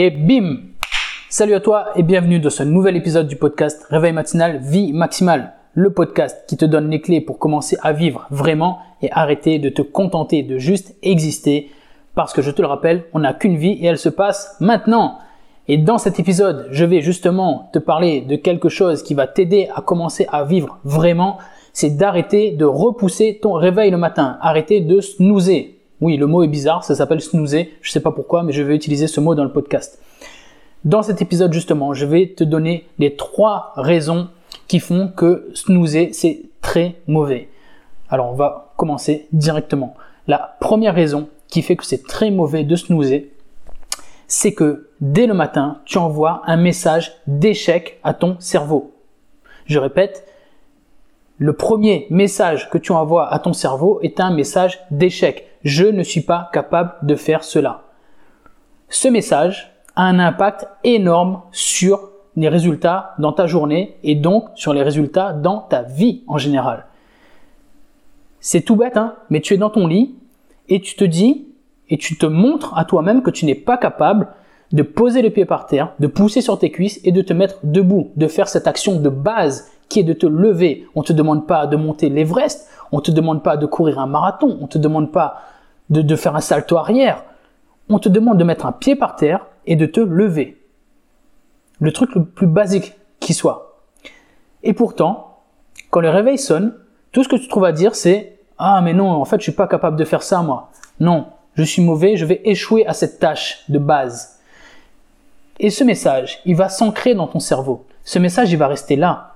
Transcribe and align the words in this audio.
Et 0.00 0.10
bim 0.10 0.58
Salut 1.28 1.54
à 1.54 1.60
toi 1.60 1.86
et 1.96 2.04
bienvenue 2.04 2.38
dans 2.38 2.50
ce 2.50 2.62
nouvel 2.62 2.94
épisode 2.94 3.26
du 3.26 3.34
podcast 3.34 3.84
Réveil 3.90 4.12
matinal 4.12 4.60
Vie 4.62 4.92
maximale. 4.92 5.54
Le 5.74 5.92
podcast 5.92 6.44
qui 6.46 6.56
te 6.56 6.64
donne 6.64 6.88
les 6.88 7.00
clés 7.00 7.20
pour 7.20 7.40
commencer 7.40 7.76
à 7.82 7.92
vivre 7.92 8.24
vraiment 8.30 8.78
et 9.02 9.10
arrêter 9.10 9.58
de 9.58 9.68
te 9.70 9.82
contenter 9.82 10.44
de 10.44 10.56
juste 10.56 10.94
exister. 11.02 11.72
Parce 12.14 12.32
que 12.32 12.42
je 12.42 12.52
te 12.52 12.62
le 12.62 12.68
rappelle, 12.68 13.06
on 13.12 13.18
n'a 13.18 13.34
qu'une 13.34 13.56
vie 13.56 13.72
et 13.72 13.86
elle 13.86 13.98
se 13.98 14.08
passe 14.08 14.54
maintenant. 14.60 15.18
Et 15.66 15.78
dans 15.78 15.98
cet 15.98 16.20
épisode, 16.20 16.68
je 16.70 16.84
vais 16.84 17.00
justement 17.00 17.68
te 17.72 17.80
parler 17.80 18.20
de 18.20 18.36
quelque 18.36 18.68
chose 18.68 19.02
qui 19.02 19.14
va 19.14 19.26
t'aider 19.26 19.68
à 19.74 19.82
commencer 19.82 20.28
à 20.30 20.44
vivre 20.44 20.78
vraiment. 20.84 21.38
C'est 21.72 21.96
d'arrêter 21.96 22.52
de 22.52 22.64
repousser 22.64 23.40
ton 23.42 23.54
réveil 23.54 23.90
le 23.90 23.96
matin. 23.96 24.38
Arrêter 24.42 24.80
de 24.80 25.00
snoozer. 25.00 25.77
Oui, 26.00 26.16
le 26.16 26.26
mot 26.26 26.42
est 26.42 26.48
bizarre, 26.48 26.84
ça 26.84 26.94
s'appelle 26.94 27.20
snoozer. 27.20 27.70
Je 27.82 27.90
sais 27.90 28.00
pas 28.00 28.12
pourquoi, 28.12 28.42
mais 28.42 28.52
je 28.52 28.62
vais 28.62 28.74
utiliser 28.76 29.06
ce 29.06 29.20
mot 29.20 29.34
dans 29.34 29.44
le 29.44 29.52
podcast. 29.52 30.00
Dans 30.84 31.02
cet 31.02 31.20
épisode, 31.20 31.52
justement, 31.52 31.92
je 31.92 32.06
vais 32.06 32.28
te 32.28 32.44
donner 32.44 32.86
les 32.98 33.16
trois 33.16 33.72
raisons 33.76 34.28
qui 34.68 34.78
font 34.78 35.08
que 35.08 35.50
snoozer, 35.54 36.10
c'est 36.12 36.42
très 36.60 36.96
mauvais. 37.08 37.48
Alors, 38.10 38.30
on 38.30 38.34
va 38.34 38.72
commencer 38.76 39.26
directement. 39.32 39.94
La 40.28 40.56
première 40.60 40.94
raison 40.94 41.28
qui 41.48 41.62
fait 41.62 41.76
que 41.76 41.84
c'est 41.84 42.06
très 42.06 42.30
mauvais 42.30 42.62
de 42.62 42.76
snoozer, 42.76 43.30
c'est 44.28 44.52
que 44.52 44.88
dès 45.00 45.26
le 45.26 45.34
matin, 45.34 45.78
tu 45.84 45.98
envoies 45.98 46.42
un 46.46 46.56
message 46.56 47.14
d'échec 47.26 47.98
à 48.04 48.14
ton 48.14 48.36
cerveau. 48.38 48.92
Je 49.64 49.78
répète, 49.78 50.26
le 51.38 51.54
premier 51.54 52.06
message 52.10 52.68
que 52.70 52.78
tu 52.78 52.92
envoies 52.92 53.32
à 53.32 53.38
ton 53.38 53.52
cerveau 53.52 54.00
est 54.02 54.20
un 54.20 54.30
message 54.30 54.80
d'échec. 54.90 55.47
Je 55.64 55.84
ne 55.84 56.02
suis 56.02 56.20
pas 56.20 56.50
capable 56.52 56.94
de 57.02 57.14
faire 57.14 57.44
cela. 57.44 57.82
Ce 58.88 59.08
message 59.08 59.74
a 59.96 60.04
un 60.04 60.18
impact 60.18 60.68
énorme 60.84 61.42
sur 61.52 62.10
les 62.36 62.48
résultats 62.48 63.14
dans 63.18 63.32
ta 63.32 63.46
journée 63.46 63.96
et 64.04 64.14
donc 64.14 64.48
sur 64.54 64.72
les 64.72 64.82
résultats 64.82 65.32
dans 65.32 65.58
ta 65.58 65.82
vie 65.82 66.22
en 66.28 66.38
général. 66.38 66.86
C'est 68.40 68.60
tout 68.60 68.76
bête, 68.76 68.96
hein, 68.96 69.16
mais 69.30 69.40
tu 69.40 69.54
es 69.54 69.56
dans 69.56 69.70
ton 69.70 69.86
lit 69.86 70.14
et 70.68 70.80
tu 70.80 70.94
te 70.94 71.04
dis 71.04 71.48
et 71.90 71.98
tu 71.98 72.16
te 72.16 72.26
montres 72.26 72.76
à 72.78 72.84
toi-même 72.84 73.22
que 73.22 73.30
tu 73.30 73.44
n'es 73.44 73.54
pas 73.54 73.76
capable 73.76 74.28
de 74.72 74.82
poser 74.82 75.22
les 75.22 75.30
pieds 75.30 75.46
par 75.46 75.66
terre, 75.66 75.92
de 75.98 76.06
pousser 76.06 76.40
sur 76.40 76.58
tes 76.58 76.70
cuisses 76.70 77.00
et 77.04 77.12
de 77.12 77.22
te 77.22 77.32
mettre 77.32 77.56
debout, 77.64 78.10
de 78.16 78.28
faire 78.28 78.48
cette 78.48 78.66
action 78.66 79.00
de 79.00 79.08
base 79.08 79.70
qui 79.88 80.00
est 80.00 80.04
de 80.04 80.12
te 80.12 80.26
lever. 80.26 80.86
On 80.94 81.02
te 81.02 81.12
demande 81.12 81.46
pas 81.46 81.66
de 81.66 81.76
monter 81.76 82.10
l'Everest, 82.10 82.68
on 82.92 83.00
te 83.00 83.10
demande 83.10 83.42
pas 83.42 83.56
de 83.56 83.66
courir 83.66 83.98
un 83.98 84.06
marathon, 84.06 84.58
on 84.60 84.66
te 84.66 84.78
demande 84.78 85.10
pas 85.10 85.42
de, 85.90 86.02
de 86.02 86.16
faire 86.16 86.36
un 86.36 86.40
salto 86.40 86.76
arrière. 86.76 87.24
On 87.88 87.98
te 87.98 88.08
demande 88.08 88.38
de 88.38 88.44
mettre 88.44 88.66
un 88.66 88.72
pied 88.72 88.96
par 88.96 89.16
terre 89.16 89.46
et 89.66 89.76
de 89.76 89.86
te 89.86 90.00
lever. 90.00 90.62
Le 91.80 91.92
truc 91.92 92.14
le 92.14 92.24
plus 92.24 92.46
basique 92.46 92.94
qui 93.20 93.34
soit. 93.34 93.80
Et 94.62 94.72
pourtant, 94.72 95.40
quand 95.90 96.00
le 96.00 96.10
réveil 96.10 96.38
sonne, 96.38 96.74
tout 97.12 97.22
ce 97.22 97.28
que 97.28 97.36
tu 97.36 97.48
trouves 97.48 97.64
à 97.64 97.72
dire 97.72 97.94
c'est 97.94 98.38
ah 98.58 98.80
mais 98.82 98.92
non, 98.92 99.08
en 99.08 99.24
fait, 99.24 99.38
je 99.38 99.44
suis 99.44 99.52
pas 99.52 99.68
capable 99.68 99.96
de 99.96 100.04
faire 100.04 100.22
ça 100.22 100.42
moi. 100.42 100.70
Non, 100.98 101.28
je 101.54 101.62
suis 101.62 101.82
mauvais, 101.82 102.16
je 102.16 102.24
vais 102.24 102.40
échouer 102.44 102.86
à 102.86 102.92
cette 102.92 103.20
tâche 103.20 103.64
de 103.68 103.78
base. 103.78 104.40
Et 105.60 105.70
ce 105.70 105.84
message, 105.84 106.40
il 106.44 106.56
va 106.56 106.68
s'ancrer 106.68 107.14
dans 107.14 107.28
ton 107.28 107.38
cerveau. 107.38 107.86
Ce 108.04 108.18
message, 108.18 108.50
il 108.52 108.58
va 108.58 108.66
rester 108.66 108.96
là. 108.96 109.34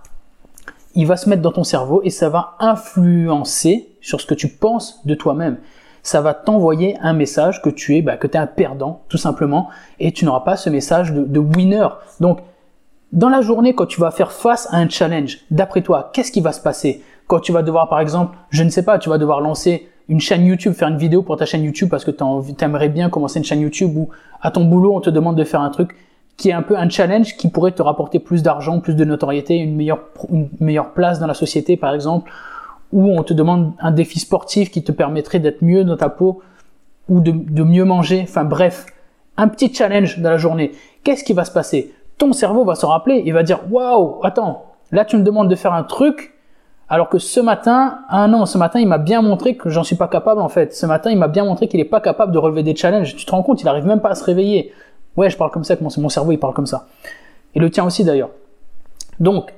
Il 0.94 1.06
va 1.06 1.16
se 1.16 1.28
mettre 1.28 1.42
dans 1.42 1.52
ton 1.52 1.64
cerveau 1.64 2.02
et 2.04 2.10
ça 2.10 2.28
va 2.28 2.56
influencer 2.58 3.88
sur 4.00 4.20
ce 4.20 4.26
que 4.26 4.34
tu 4.34 4.48
penses 4.48 5.00
de 5.06 5.14
toi-même. 5.14 5.58
Ça 6.02 6.20
va 6.20 6.34
t'envoyer 6.34 6.96
un 7.00 7.12
message 7.12 7.62
que 7.62 7.70
tu 7.70 7.96
es, 7.96 8.02
bah, 8.02 8.16
que 8.16 8.26
tu 8.26 8.36
un 8.36 8.46
perdant, 8.46 9.02
tout 9.08 9.18
simplement, 9.18 9.68
et 10.00 10.12
tu 10.12 10.24
n'auras 10.24 10.40
pas 10.40 10.56
ce 10.56 10.68
message 10.68 11.12
de, 11.12 11.24
de 11.24 11.38
winner. 11.38 11.86
Donc, 12.20 12.40
dans 13.12 13.28
la 13.28 13.42
journée, 13.42 13.74
quand 13.74 13.86
tu 13.86 14.00
vas 14.00 14.10
faire 14.10 14.32
face 14.32 14.66
à 14.72 14.78
un 14.78 14.88
challenge, 14.88 15.40
d'après 15.50 15.82
toi, 15.82 16.10
qu'est-ce 16.12 16.32
qui 16.32 16.40
va 16.40 16.52
se 16.52 16.60
passer? 16.60 17.02
Quand 17.26 17.40
tu 17.40 17.52
vas 17.52 17.62
devoir, 17.62 17.88
par 17.88 18.00
exemple, 18.00 18.36
je 18.50 18.62
ne 18.62 18.70
sais 18.70 18.84
pas, 18.84 18.98
tu 18.98 19.10
vas 19.10 19.18
devoir 19.18 19.40
lancer 19.40 19.88
une 20.08 20.20
chaîne 20.20 20.44
YouTube, 20.44 20.72
faire 20.72 20.88
une 20.88 20.96
vidéo 20.96 21.22
pour 21.22 21.36
ta 21.36 21.46
chaîne 21.46 21.62
YouTube 21.62 21.88
parce 21.88 22.04
que 22.04 22.10
tu 22.10 22.64
aimerais 22.64 22.88
bien 22.88 23.08
commencer 23.08 23.38
une 23.38 23.44
chaîne 23.44 23.60
YouTube 23.60 23.96
ou 23.96 24.08
à 24.40 24.50
ton 24.50 24.64
boulot, 24.64 24.94
on 24.94 25.00
te 25.00 25.10
demande 25.10 25.36
de 25.36 25.44
faire 25.44 25.60
un 25.60 25.70
truc 25.70 25.94
qui 26.36 26.48
est 26.48 26.52
un 26.52 26.62
peu 26.62 26.76
un 26.76 26.88
challenge 26.88 27.36
qui 27.36 27.48
pourrait 27.48 27.72
te 27.72 27.82
rapporter 27.82 28.18
plus 28.18 28.42
d'argent, 28.42 28.80
plus 28.80 28.94
de 28.94 29.04
notoriété, 29.04 29.56
une 29.56 29.76
meilleure, 29.76 30.00
une 30.30 30.48
meilleure 30.60 30.92
place 30.92 31.20
dans 31.20 31.26
la 31.26 31.34
société, 31.34 31.76
par 31.76 31.94
exemple, 31.94 32.30
ou 32.92 33.10
on 33.10 33.22
te 33.22 33.32
demande 33.32 33.72
un 33.80 33.90
défi 33.90 34.20
sportif 34.20 34.70
qui 34.70 34.84
te 34.84 34.92
permettrait 34.92 35.38
d'être 35.38 35.62
mieux 35.62 35.84
dans 35.84 35.96
ta 35.96 36.08
peau 36.08 36.42
ou 37.08 37.20
de, 37.20 37.62
mieux 37.62 37.84
manger. 37.84 38.20
Enfin 38.22 38.44
bref, 38.44 38.86
un 39.36 39.48
petit 39.48 39.72
challenge 39.74 40.18
dans 40.18 40.30
la 40.30 40.38
journée. 40.38 40.72
Qu'est-ce 41.04 41.24
qui 41.24 41.32
va 41.32 41.44
se 41.44 41.50
passer? 41.50 41.94
Ton 42.18 42.32
cerveau 42.32 42.64
va 42.64 42.74
se 42.74 42.86
rappeler, 42.86 43.22
il 43.24 43.32
va 43.32 43.42
dire 43.42 43.60
waouh, 43.70 44.20
attends, 44.22 44.66
là 44.92 45.04
tu 45.04 45.16
me 45.16 45.22
demandes 45.22 45.48
de 45.48 45.54
faire 45.56 45.72
un 45.72 45.82
truc 45.82 46.32
alors 46.92 47.08
que 47.08 47.18
ce 47.18 47.40
matin, 47.40 48.00
ah 48.10 48.28
non, 48.28 48.44
ce 48.44 48.58
matin, 48.58 48.78
il 48.78 48.86
m'a 48.86 48.98
bien 48.98 49.22
montré 49.22 49.56
que 49.56 49.70
j'en 49.70 49.82
suis 49.82 49.96
pas 49.96 50.08
capable 50.08 50.42
en 50.42 50.50
fait. 50.50 50.74
Ce 50.74 50.84
matin, 50.84 51.10
il 51.10 51.16
m'a 51.16 51.26
bien 51.26 51.42
montré 51.42 51.66
qu'il 51.66 51.80
est 51.80 51.86
pas 51.86 52.02
capable 52.02 52.32
de 52.32 52.38
relever 52.38 52.62
des 52.62 52.76
challenges. 52.76 53.16
Tu 53.16 53.24
te 53.24 53.30
rends 53.30 53.42
compte, 53.42 53.62
il 53.62 53.68
arrive 53.68 53.86
même 53.86 54.00
pas 54.00 54.10
à 54.10 54.14
se 54.14 54.22
réveiller. 54.22 54.74
Ouais, 55.16 55.30
je 55.30 55.38
parle 55.38 55.50
comme 55.50 55.64
ça, 55.64 55.74
mon 55.80 56.08
cerveau, 56.10 56.32
il 56.32 56.38
parle 56.38 56.52
comme 56.52 56.66
ça. 56.66 56.88
Et 57.54 57.60
le 57.60 57.70
tien 57.70 57.84
aussi 57.84 58.04
d'ailleurs. 58.04 58.28
Donc, 59.20 59.54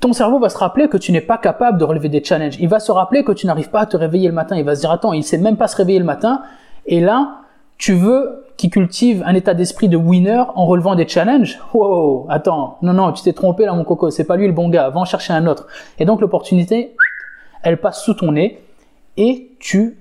ton 0.00 0.12
cerveau 0.12 0.38
va 0.38 0.48
se 0.48 0.58
rappeler 0.58 0.88
que 0.88 0.96
tu 0.96 1.12
n'es 1.12 1.20
pas 1.20 1.38
capable 1.38 1.78
de 1.78 1.84
relever 1.84 2.08
des 2.08 2.22
challenges. 2.22 2.56
Il 2.60 2.68
va 2.68 2.78
se 2.78 2.92
rappeler 2.92 3.24
que 3.24 3.32
tu 3.32 3.46
n'arrives 3.46 3.70
pas 3.70 3.80
à 3.80 3.86
te 3.86 3.96
réveiller 3.96 4.28
le 4.28 4.34
matin. 4.34 4.56
Il 4.56 4.64
va 4.64 4.74
se 4.74 4.80
dire, 4.80 4.90
attends, 4.90 5.12
il 5.12 5.24
sait 5.24 5.38
même 5.38 5.56
pas 5.56 5.66
se 5.66 5.76
réveiller 5.76 5.98
le 5.98 6.04
matin. 6.04 6.42
Et 6.86 7.00
là, 7.00 7.38
tu 7.78 7.94
veux 7.94 8.44
qu'il 8.56 8.70
cultive 8.70 9.22
un 9.24 9.34
état 9.34 9.54
d'esprit 9.54 9.88
de 9.88 9.96
winner 9.96 10.42
en 10.54 10.66
relevant 10.66 10.94
des 10.94 11.06
challenges? 11.06 11.58
Wow, 11.72 12.26
attends, 12.28 12.78
non, 12.82 12.92
non, 12.92 13.12
tu 13.12 13.22
t'es 13.22 13.32
trompé 13.32 13.64
là 13.64 13.72
mon 13.72 13.84
coco, 13.84 14.10
c'est 14.10 14.24
pas 14.24 14.36
lui 14.36 14.46
le 14.46 14.52
bon 14.52 14.68
gars, 14.68 14.90
va 14.90 15.00
en 15.00 15.04
chercher 15.04 15.32
un 15.32 15.46
autre. 15.46 15.68
Et 15.98 16.04
donc 16.04 16.20
l'opportunité, 16.20 16.96
elle 17.62 17.78
passe 17.78 18.02
sous 18.02 18.14
ton 18.14 18.32
nez 18.32 18.60
et 19.16 19.52
tu, 19.60 19.96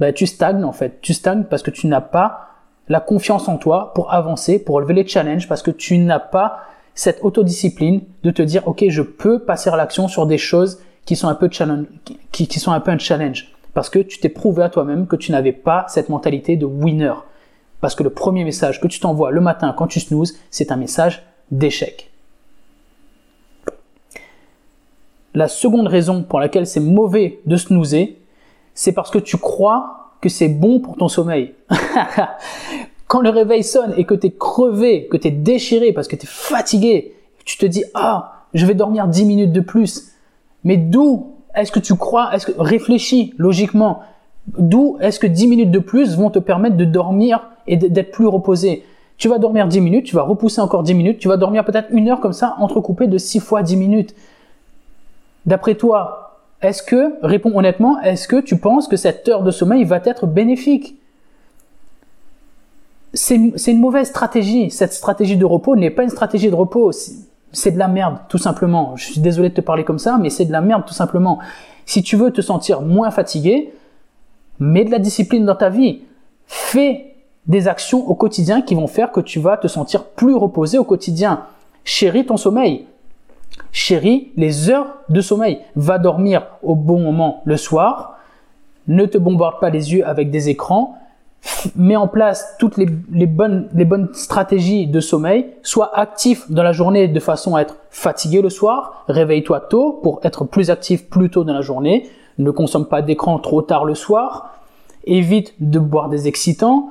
bah, 0.00 0.12
tu 0.12 0.26
stagnes 0.26 0.64
en 0.64 0.72
fait. 0.72 1.00
Tu 1.00 1.14
stagnes 1.14 1.44
parce 1.44 1.62
que 1.62 1.70
tu 1.70 1.86
n'as 1.86 2.00
pas 2.00 2.48
la 2.88 2.98
confiance 2.98 3.48
en 3.48 3.56
toi 3.56 3.92
pour 3.94 4.12
avancer, 4.12 4.58
pour 4.58 4.76
relever 4.76 4.94
les 4.94 5.06
challenges, 5.06 5.48
parce 5.48 5.62
que 5.62 5.70
tu 5.70 5.98
n'as 5.98 6.18
pas 6.18 6.58
cette 6.94 7.22
autodiscipline 7.22 8.02
de 8.22 8.30
te 8.30 8.42
dire, 8.42 8.66
ok, 8.66 8.84
je 8.88 9.02
peux 9.02 9.38
passer 9.38 9.70
à 9.70 9.76
l'action 9.76 10.08
sur 10.08 10.26
des 10.26 10.38
choses 10.38 10.80
qui 11.04 11.16
sont 11.16 11.28
un 11.28 11.34
peu 11.34 11.48
challenge, 11.50 11.86
qui, 12.30 12.60
sont 12.60 12.72
un 12.72 12.80
peu 12.80 12.90
un 12.90 12.98
challenge 12.98 13.52
parce 13.74 13.88
que 13.88 13.98
tu 13.98 14.18
t'es 14.18 14.28
prouvé 14.28 14.62
à 14.62 14.68
toi-même 14.68 15.06
que 15.06 15.16
tu 15.16 15.32
n'avais 15.32 15.52
pas 15.52 15.86
cette 15.88 16.08
mentalité 16.08 16.56
de 16.56 16.66
winner. 16.66 17.14
Parce 17.80 17.94
que 17.94 18.02
le 18.02 18.10
premier 18.10 18.44
message 18.44 18.80
que 18.80 18.86
tu 18.86 19.00
t'envoies 19.00 19.30
le 19.30 19.40
matin 19.40 19.74
quand 19.76 19.86
tu 19.86 19.98
snoozes, 19.98 20.38
c'est 20.50 20.70
un 20.70 20.76
message 20.76 21.22
d'échec. 21.50 22.10
La 25.34 25.48
seconde 25.48 25.88
raison 25.88 26.22
pour 26.22 26.40
laquelle 26.40 26.66
c'est 26.66 26.80
mauvais 26.80 27.40
de 27.46 27.56
snoozer, 27.56 28.18
c'est 28.74 28.92
parce 28.92 29.10
que 29.10 29.18
tu 29.18 29.38
crois 29.38 30.10
que 30.20 30.28
c'est 30.28 30.48
bon 30.48 30.78
pour 30.80 30.96
ton 30.96 31.08
sommeil. 31.08 31.54
quand 33.12 33.20
le 33.20 33.28
réveil 33.28 33.62
sonne 33.62 33.92
et 33.98 34.04
que 34.04 34.14
tu 34.14 34.28
es 34.28 34.30
crevé, 34.30 35.06
que 35.06 35.18
tu 35.18 35.28
es 35.28 35.30
déchiré 35.30 35.92
parce 35.92 36.08
que 36.08 36.16
tu 36.16 36.24
es 36.24 36.28
fatigué, 36.30 37.12
tu 37.44 37.58
te 37.58 37.66
dis 37.66 37.84
"Ah, 37.92 38.46
je 38.54 38.64
vais 38.64 38.72
dormir 38.72 39.06
10 39.06 39.26
minutes 39.26 39.52
de 39.52 39.60
plus." 39.60 40.12
Mais 40.64 40.78
d'où 40.78 41.34
est-ce 41.54 41.70
que 41.70 41.78
tu 41.78 41.94
crois, 41.94 42.34
est-ce 42.34 42.46
que 42.46 42.52
réfléchis 42.56 43.34
logiquement, 43.36 44.00
d'où 44.56 44.96
est-ce 45.02 45.18
que 45.18 45.26
10 45.26 45.46
minutes 45.46 45.70
de 45.70 45.78
plus 45.78 46.16
vont 46.16 46.30
te 46.30 46.38
permettre 46.38 46.78
de 46.78 46.86
dormir 46.86 47.50
et 47.66 47.76
d'être 47.76 48.12
plus 48.12 48.26
reposé? 48.26 48.82
Tu 49.18 49.28
vas 49.28 49.36
dormir 49.36 49.68
10 49.68 49.82
minutes, 49.82 50.06
tu 50.06 50.16
vas 50.16 50.22
repousser 50.22 50.62
encore 50.62 50.82
10 50.82 50.94
minutes, 50.94 51.18
tu 51.18 51.28
vas 51.28 51.36
dormir 51.36 51.66
peut-être 51.66 51.88
une 51.90 52.08
heure 52.08 52.20
comme 52.20 52.32
ça, 52.32 52.56
entrecoupé 52.60 53.08
de 53.08 53.18
6 53.18 53.40
fois 53.40 53.62
10 53.62 53.76
minutes. 53.76 54.14
D'après 55.44 55.74
toi, 55.74 56.38
est-ce 56.62 56.82
que, 56.82 57.18
réponds 57.22 57.54
honnêtement, 57.54 58.00
est-ce 58.00 58.26
que 58.26 58.40
tu 58.40 58.56
penses 58.56 58.88
que 58.88 58.96
cette 58.96 59.28
heure 59.28 59.42
de 59.42 59.50
sommeil 59.50 59.84
va 59.84 60.00
être 60.02 60.26
bénéfique? 60.26 60.96
C'est 63.14 63.36
une 63.36 63.80
mauvaise 63.80 64.08
stratégie. 64.08 64.70
Cette 64.70 64.92
stratégie 64.92 65.36
de 65.36 65.44
repos 65.44 65.76
n'est 65.76 65.90
pas 65.90 66.02
une 66.02 66.10
stratégie 66.10 66.50
de 66.50 66.54
repos 66.54 66.92
c'est 67.52 67.70
de 67.70 67.78
la 67.78 67.88
merde, 67.88 68.16
tout 68.28 68.38
simplement. 68.38 68.96
Je 68.96 69.12
suis 69.12 69.20
désolé 69.20 69.50
de 69.50 69.54
te 69.54 69.60
parler 69.60 69.84
comme 69.84 69.98
ça, 69.98 70.18
mais 70.18 70.30
c'est 70.30 70.46
de 70.46 70.52
la 70.52 70.62
merde, 70.62 70.84
tout 70.86 70.94
simplement. 70.94 71.38
Si 71.84 72.02
tu 72.02 72.16
veux 72.16 72.30
te 72.30 72.40
sentir 72.40 72.80
moins 72.80 73.10
fatigué, 73.10 73.72
mets 74.58 74.84
de 74.84 74.90
la 74.90 74.98
discipline 74.98 75.44
dans 75.44 75.54
ta 75.54 75.68
vie. 75.68 76.00
Fais 76.46 77.14
des 77.46 77.68
actions 77.68 78.08
au 78.08 78.14
quotidien 78.14 78.62
qui 78.62 78.74
vont 78.74 78.86
faire 78.86 79.12
que 79.12 79.20
tu 79.20 79.38
vas 79.38 79.56
te 79.56 79.68
sentir 79.68 80.04
plus 80.04 80.34
reposé 80.34 80.78
au 80.78 80.84
quotidien. 80.84 81.44
Chéris 81.84 82.26
ton 82.26 82.36
sommeil. 82.36 82.86
Chéris 83.70 84.30
les 84.36 84.70
heures 84.70 84.94
de 85.08 85.20
sommeil. 85.20 85.60
Va 85.76 85.98
dormir 85.98 86.46
au 86.62 86.74
bon 86.74 87.00
moment 87.00 87.42
le 87.44 87.56
soir. 87.56 88.18
Ne 88.88 89.04
te 89.04 89.18
bombarde 89.18 89.60
pas 89.60 89.70
les 89.70 89.92
yeux 89.92 90.06
avec 90.06 90.30
des 90.30 90.48
écrans 90.48 90.96
mets 91.76 91.96
en 91.96 92.08
place 92.08 92.56
toutes 92.58 92.76
les, 92.76 92.86
bonnes, 93.26 93.68
les 93.74 93.84
bonnes 93.84 94.08
stratégies 94.12 94.86
de 94.86 95.00
sommeil, 95.00 95.46
sois 95.62 95.96
actif 95.98 96.50
dans 96.50 96.62
la 96.62 96.72
journée 96.72 97.08
de 97.08 97.20
façon 97.20 97.56
à 97.56 97.62
être 97.62 97.76
fatigué 97.90 98.42
le 98.42 98.50
soir, 98.50 99.04
réveille-toi 99.08 99.60
tôt 99.60 100.00
pour 100.02 100.20
être 100.22 100.44
plus 100.44 100.70
actif 100.70 101.08
plus 101.08 101.30
tôt 101.30 101.44
dans 101.44 101.54
la 101.54 101.60
journée, 101.60 102.08
ne 102.38 102.50
consomme 102.50 102.86
pas 102.86 103.02
d'écran 103.02 103.38
trop 103.38 103.62
tard 103.62 103.84
le 103.84 103.94
soir, 103.94 104.54
évite 105.04 105.54
de 105.60 105.78
boire 105.78 106.08
des 106.08 106.28
excitants, 106.28 106.90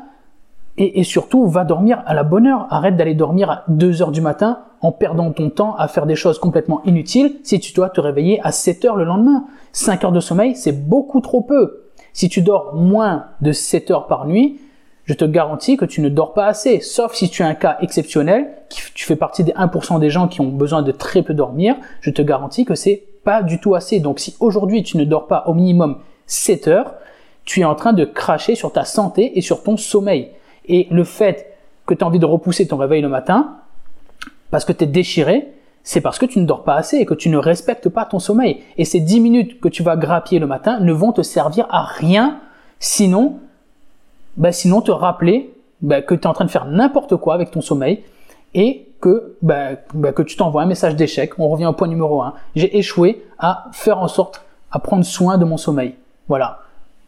Et, 0.77 1.03
surtout, 1.03 1.47
va 1.47 1.63
dormir 1.63 2.01
à 2.07 2.13
la 2.13 2.23
bonne 2.23 2.47
heure. 2.47 2.65
Arrête 2.69 2.95
d'aller 2.95 3.13
dormir 3.13 3.51
à 3.51 3.63
2 3.67 4.01
heures 4.01 4.11
du 4.11 4.21
matin 4.21 4.59
en 4.81 4.91
perdant 4.91 5.31
ton 5.31 5.49
temps 5.49 5.75
à 5.75 5.87
faire 5.87 6.05
des 6.07 6.15
choses 6.15 6.39
complètement 6.39 6.81
inutiles 6.85 7.39
si 7.43 7.59
tu 7.59 7.73
dois 7.73 7.89
te 7.89 8.01
réveiller 8.01 8.39
à 8.41 8.51
7 8.51 8.85
heures 8.85 8.95
le 8.95 9.03
lendemain. 9.03 9.45
5 9.73 10.03
heures 10.05 10.11
de 10.11 10.21
sommeil, 10.21 10.55
c'est 10.55 10.71
beaucoup 10.71 11.19
trop 11.19 11.41
peu. 11.41 11.80
Si 12.13 12.29
tu 12.29 12.41
dors 12.41 12.73
moins 12.75 13.25
de 13.41 13.51
7 13.51 13.91
heures 13.91 14.07
par 14.07 14.25
nuit, 14.25 14.59
je 15.05 15.13
te 15.13 15.25
garantis 15.25 15.77
que 15.77 15.85
tu 15.85 16.01
ne 16.01 16.09
dors 16.09 16.33
pas 16.33 16.45
assez, 16.45 16.79
sauf 16.79 17.13
si 17.13 17.29
tu 17.29 17.43
as 17.43 17.47
un 17.47 17.55
cas 17.55 17.77
exceptionnel, 17.81 18.49
tu 18.69 19.05
fais 19.05 19.15
partie 19.15 19.43
des 19.43 19.51
1% 19.51 19.99
des 19.99 20.09
gens 20.09 20.27
qui 20.27 20.41
ont 20.41 20.47
besoin 20.47 20.83
de 20.83 20.91
très 20.91 21.21
peu 21.21 21.33
dormir, 21.33 21.75
je 22.01 22.11
te 22.11 22.21
garantis 22.21 22.65
que 22.65 22.75
c'est 22.75 23.03
pas 23.23 23.43
du 23.43 23.59
tout 23.59 23.75
assez. 23.75 23.99
Donc 23.99 24.19
si 24.19 24.35
aujourd'hui 24.39 24.83
tu 24.83 24.97
ne 24.97 25.03
dors 25.03 25.27
pas 25.27 25.43
au 25.47 25.53
minimum 25.53 25.97
7 26.27 26.67
heures, 26.67 26.93
tu 27.45 27.61
es 27.61 27.65
en 27.65 27.75
train 27.75 27.93
de 27.93 28.05
cracher 28.05 28.55
sur 28.55 28.71
ta 28.71 28.85
santé 28.85 29.37
et 29.37 29.41
sur 29.41 29.63
ton 29.63 29.77
sommeil. 29.77 30.29
Et 30.67 30.87
le 30.91 31.03
fait 31.03 31.57
que 31.85 31.93
tu 31.93 32.03
as 32.03 32.07
envie 32.07 32.19
de 32.19 32.25
repousser 32.25 32.67
ton 32.67 32.77
réveil 32.77 33.01
le 33.01 33.09
matin, 33.09 33.57
parce 34.51 34.65
que 34.65 34.71
tu 34.71 34.83
es 34.83 34.87
déchiré, 34.87 35.47
c'est 35.83 36.01
parce 36.01 36.19
que 36.19 36.25
tu 36.25 36.39
ne 36.39 36.45
dors 36.45 36.63
pas 36.63 36.75
assez 36.75 36.97
et 36.97 37.05
que 37.05 37.13
tu 37.13 37.29
ne 37.29 37.37
respectes 37.37 37.89
pas 37.89 38.05
ton 38.05 38.19
sommeil. 38.19 38.61
Et 38.77 38.85
ces 38.85 38.99
10 38.99 39.19
minutes 39.19 39.59
que 39.59 39.67
tu 39.67 39.83
vas 39.83 39.95
grappiller 39.95 40.39
le 40.39 40.47
matin 40.47 40.79
ne 40.79 40.93
vont 40.93 41.11
te 41.11 41.21
servir 41.21 41.67
à 41.69 41.83
rien, 41.83 42.39
sinon, 42.79 43.39
bah, 44.37 44.51
sinon 44.51 44.81
te 44.81 44.91
rappeler 44.91 45.53
bah, 45.81 46.01
que 46.01 46.13
tu 46.13 46.21
es 46.21 46.27
en 46.27 46.33
train 46.33 46.45
de 46.45 46.51
faire 46.51 46.65
n'importe 46.65 47.15
quoi 47.15 47.33
avec 47.33 47.51
ton 47.51 47.61
sommeil 47.61 48.03
et 48.53 48.87
que, 48.99 49.35
bah 49.41 49.75
que 49.75 50.21
tu 50.21 50.37
t'envoies 50.37 50.61
un 50.61 50.67
message 50.67 50.95
d'échec. 50.95 51.39
On 51.39 51.49
revient 51.49 51.65
au 51.65 51.73
point 51.73 51.87
numéro 51.87 52.21
1. 52.21 52.33
J'ai 52.55 52.77
échoué 52.77 53.25
à 53.39 53.65
faire 53.71 53.97
en 53.97 54.07
sorte 54.07 54.45
à 54.71 54.79
prendre 54.79 55.03
soin 55.03 55.37
de 55.37 55.45
mon 55.45 55.57
sommeil. 55.57 55.95
Voilà. 56.27 56.59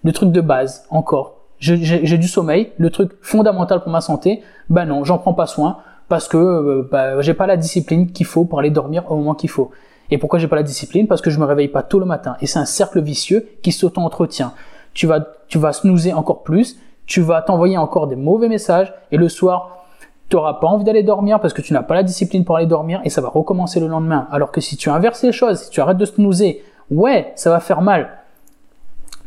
Le 0.04 0.12
truc 0.12 0.32
de 0.32 0.42
base, 0.42 0.86
encore. 0.90 1.36
J'ai 1.60 2.18
du 2.18 2.28
sommeil, 2.28 2.72
le 2.78 2.90
truc 2.90 3.12
fondamental 3.22 3.82
pour 3.82 3.92
ma 3.92 4.02
santé, 4.02 4.44
ben 4.70 4.86
non, 4.86 5.06
j'en 5.06 5.18
prends 5.18 5.34
pas 5.34 5.48
soin 5.48 5.78
parce 6.10 6.28
que 6.28 6.38
euh, 6.38 6.88
bah, 6.92 7.22
j'ai 7.22 7.34
pas 7.34 7.48
la 7.48 7.58
discipline 7.58 8.12
qu'il 8.12 8.26
faut 8.26 8.46
pour 8.46 8.60
aller 8.60 8.70
dormir 8.70 9.04
au 9.10 9.16
moment 9.16 9.36
qu'il 9.36 9.50
faut. 9.50 9.72
Et 10.12 10.18
pourquoi 10.18 10.40
j'ai 10.40 10.48
pas 10.48 10.56
la 10.56 10.64
discipline? 10.64 11.08
Parce 11.08 11.22
que 11.22 11.30
je 11.30 11.40
me 11.40 11.46
réveille 11.46 11.70
pas 11.70 11.82
tôt 11.82 12.00
le 12.00 12.06
matin. 12.06 12.36
Et 12.42 12.46
c'est 12.46 12.60
un 12.60 12.66
cercle 12.66 13.02
vicieux 13.02 13.48
qui 13.62 13.72
s'auto-entretient. 13.72 14.54
Tu 14.94 15.08
vas, 15.08 15.26
tu 15.48 15.58
vas 15.58 15.74
snoozer 15.74 16.14
encore 16.14 16.44
plus, 16.44 16.78
tu 17.06 17.22
vas 17.22 17.42
t'envoyer 17.42 17.78
encore 17.78 18.08
des 18.08 18.16
mauvais 18.16 18.48
messages, 18.48 18.94
et 19.12 19.18
le 19.18 19.28
soir, 19.28 19.86
tu 20.30 20.36
n'auras 20.36 20.56
pas 20.56 20.68
envie 20.68 20.84
d'aller 20.84 21.04
dormir 21.04 21.40
parce 21.40 21.54
que 21.54 21.62
tu 21.62 21.74
n'as 21.74 21.82
pas 21.82 21.96
la 21.96 22.04
discipline 22.04 22.46
pour 22.46 22.58
aller 22.58 22.68
dormir, 22.68 23.02
et 23.04 23.10
ça 23.10 23.22
va 23.22 23.30
recommencer 23.30 23.80
le 23.80 23.88
lendemain. 23.88 24.28
Alors 24.32 24.52
que 24.52 24.62
si 24.62 24.78
tu 24.78 24.90
inverses 24.90 25.24
les 25.24 25.32
choses, 25.32 25.62
si 25.62 25.70
tu 25.72 25.82
arrêtes 25.82 25.98
de 25.98 26.06
snoozer, 26.06 26.64
ouais, 26.92 27.32
ça 27.36 27.50
va 27.50 27.60
faire 27.60 27.82
mal. 27.82 28.10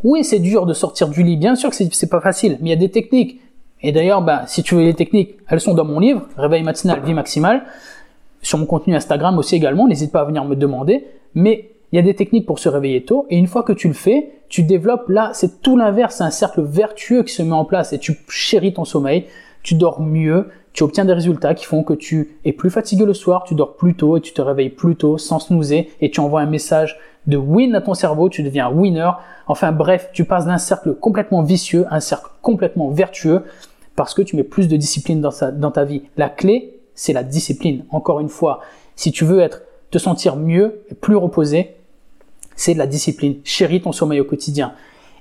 Oui, 0.04 0.22
c'est 0.22 0.38
dur 0.38 0.66
de 0.66 0.72
sortir 0.72 1.08
du 1.08 1.22
lit. 1.22 1.36
Bien 1.36 1.56
sûr 1.56 1.70
que 1.70 1.76
c'est 1.76 2.10
pas 2.10 2.20
facile, 2.20 2.58
mais 2.60 2.68
il 2.68 2.70
y 2.70 2.76
a 2.76 2.76
des 2.76 2.90
techniques. 2.90 3.40
Et 3.82 3.92
d'ailleurs, 3.92 4.22
bah, 4.22 4.44
si 4.46 4.62
tu 4.62 4.74
veux 4.74 4.82
les 4.82 4.94
techniques, 4.94 5.36
elles 5.48 5.60
sont 5.60 5.74
dans 5.74 5.84
mon 5.84 6.00
livre, 6.00 6.26
Réveil 6.36 6.62
matinal, 6.62 7.00
vie 7.02 7.14
maximale. 7.14 7.64
Sur 8.42 8.58
mon 8.58 8.66
contenu 8.66 8.94
Instagram 8.94 9.38
aussi 9.38 9.56
également, 9.56 9.86
n'hésite 9.86 10.12
pas 10.12 10.20
à 10.20 10.24
venir 10.24 10.44
me 10.44 10.56
demander. 10.56 11.04
Mais 11.34 11.70
il 11.92 11.96
y 11.96 11.98
a 11.98 12.02
des 12.02 12.14
techniques 12.14 12.46
pour 12.46 12.58
se 12.58 12.68
réveiller 12.68 13.04
tôt. 13.04 13.26
Et 13.30 13.36
une 13.36 13.46
fois 13.46 13.62
que 13.62 13.72
tu 13.72 13.88
le 13.88 13.94
fais, 13.94 14.30
tu 14.48 14.62
développes 14.62 15.08
là, 15.08 15.30
c'est 15.32 15.62
tout 15.62 15.76
l'inverse, 15.76 16.16
c'est 16.16 16.24
un 16.24 16.30
cercle 16.30 16.62
vertueux 16.62 17.22
qui 17.22 17.32
se 17.32 17.42
met 17.42 17.52
en 17.52 17.64
place 17.64 17.92
et 17.92 17.98
tu 17.98 18.16
chéris 18.28 18.72
ton 18.72 18.84
sommeil, 18.84 19.26
tu 19.66 19.74
dors 19.74 20.00
mieux, 20.00 20.46
tu 20.74 20.84
obtiens 20.84 21.04
des 21.04 21.12
résultats 21.12 21.52
qui 21.52 21.64
font 21.64 21.82
que 21.82 21.92
tu 21.92 22.38
es 22.44 22.52
plus 22.52 22.70
fatigué 22.70 23.04
le 23.04 23.14
soir, 23.14 23.42
tu 23.42 23.56
dors 23.56 23.74
plus 23.74 23.96
tôt 23.96 24.16
et 24.16 24.20
tu 24.20 24.32
te 24.32 24.40
réveilles 24.40 24.70
plus 24.70 24.94
tôt 24.94 25.18
sans 25.18 25.40
snoozer 25.40 25.90
et 26.00 26.12
tu 26.12 26.20
envoies 26.20 26.40
un 26.40 26.46
message 26.46 27.00
de 27.26 27.36
win 27.36 27.74
à 27.74 27.80
ton 27.80 27.94
cerveau, 27.94 28.28
tu 28.28 28.44
deviens 28.44 28.70
winner. 28.70 29.10
Enfin 29.48 29.72
bref, 29.72 30.10
tu 30.12 30.24
passes 30.24 30.46
d'un 30.46 30.58
cercle 30.58 30.94
complètement 30.94 31.42
vicieux 31.42 31.84
à 31.90 31.96
un 31.96 32.00
cercle 32.00 32.30
complètement 32.42 32.90
vertueux 32.90 33.42
parce 33.96 34.14
que 34.14 34.22
tu 34.22 34.36
mets 34.36 34.44
plus 34.44 34.68
de 34.68 34.76
discipline 34.76 35.20
dans, 35.20 35.70
ta 35.72 35.84
vie. 35.84 36.02
La 36.16 36.28
clé, 36.28 36.78
c'est 36.94 37.12
la 37.12 37.24
discipline. 37.24 37.86
Encore 37.90 38.20
une 38.20 38.28
fois, 38.28 38.60
si 38.94 39.10
tu 39.10 39.24
veux 39.24 39.40
être, 39.40 39.62
te 39.90 39.98
sentir 39.98 40.36
mieux 40.36 40.84
et 40.92 40.94
plus 40.94 41.16
reposé, 41.16 41.74
c'est 42.54 42.74
la 42.74 42.86
discipline. 42.86 43.38
Chéris 43.42 43.82
ton 43.82 43.90
sommeil 43.90 44.20
au 44.20 44.24
quotidien. 44.24 44.74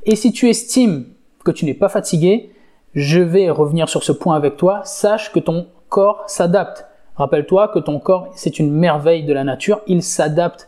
Et 0.05 0.15
si 0.15 0.31
tu 0.31 0.49
estimes 0.49 1.05
que 1.43 1.49
tu 1.49 1.65
n'es 1.65 1.73
pas 1.73 1.89
fatigué, 1.89 2.51
je 2.95 3.19
vais 3.19 3.49
revenir 3.49 3.89
sur 3.89 4.03
ce 4.03 4.11
point 4.11 4.35
avec 4.35 4.57
toi. 4.57 4.81
Sache 4.83 5.31
que 5.31 5.39
ton 5.39 5.67
corps 5.89 6.23
s'adapte. 6.27 6.87
Rappelle-toi 7.15 7.69
que 7.69 7.79
ton 7.79 7.99
corps, 7.99 8.29
c'est 8.35 8.59
une 8.59 8.71
merveille 8.71 9.23
de 9.23 9.33
la 9.33 9.43
nature. 9.43 9.81
Il 9.87 10.01
s'adapte. 10.01 10.67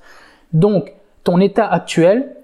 Donc, 0.54 0.94
ton 1.24 1.40
état 1.40 1.68
actuel 1.68 2.36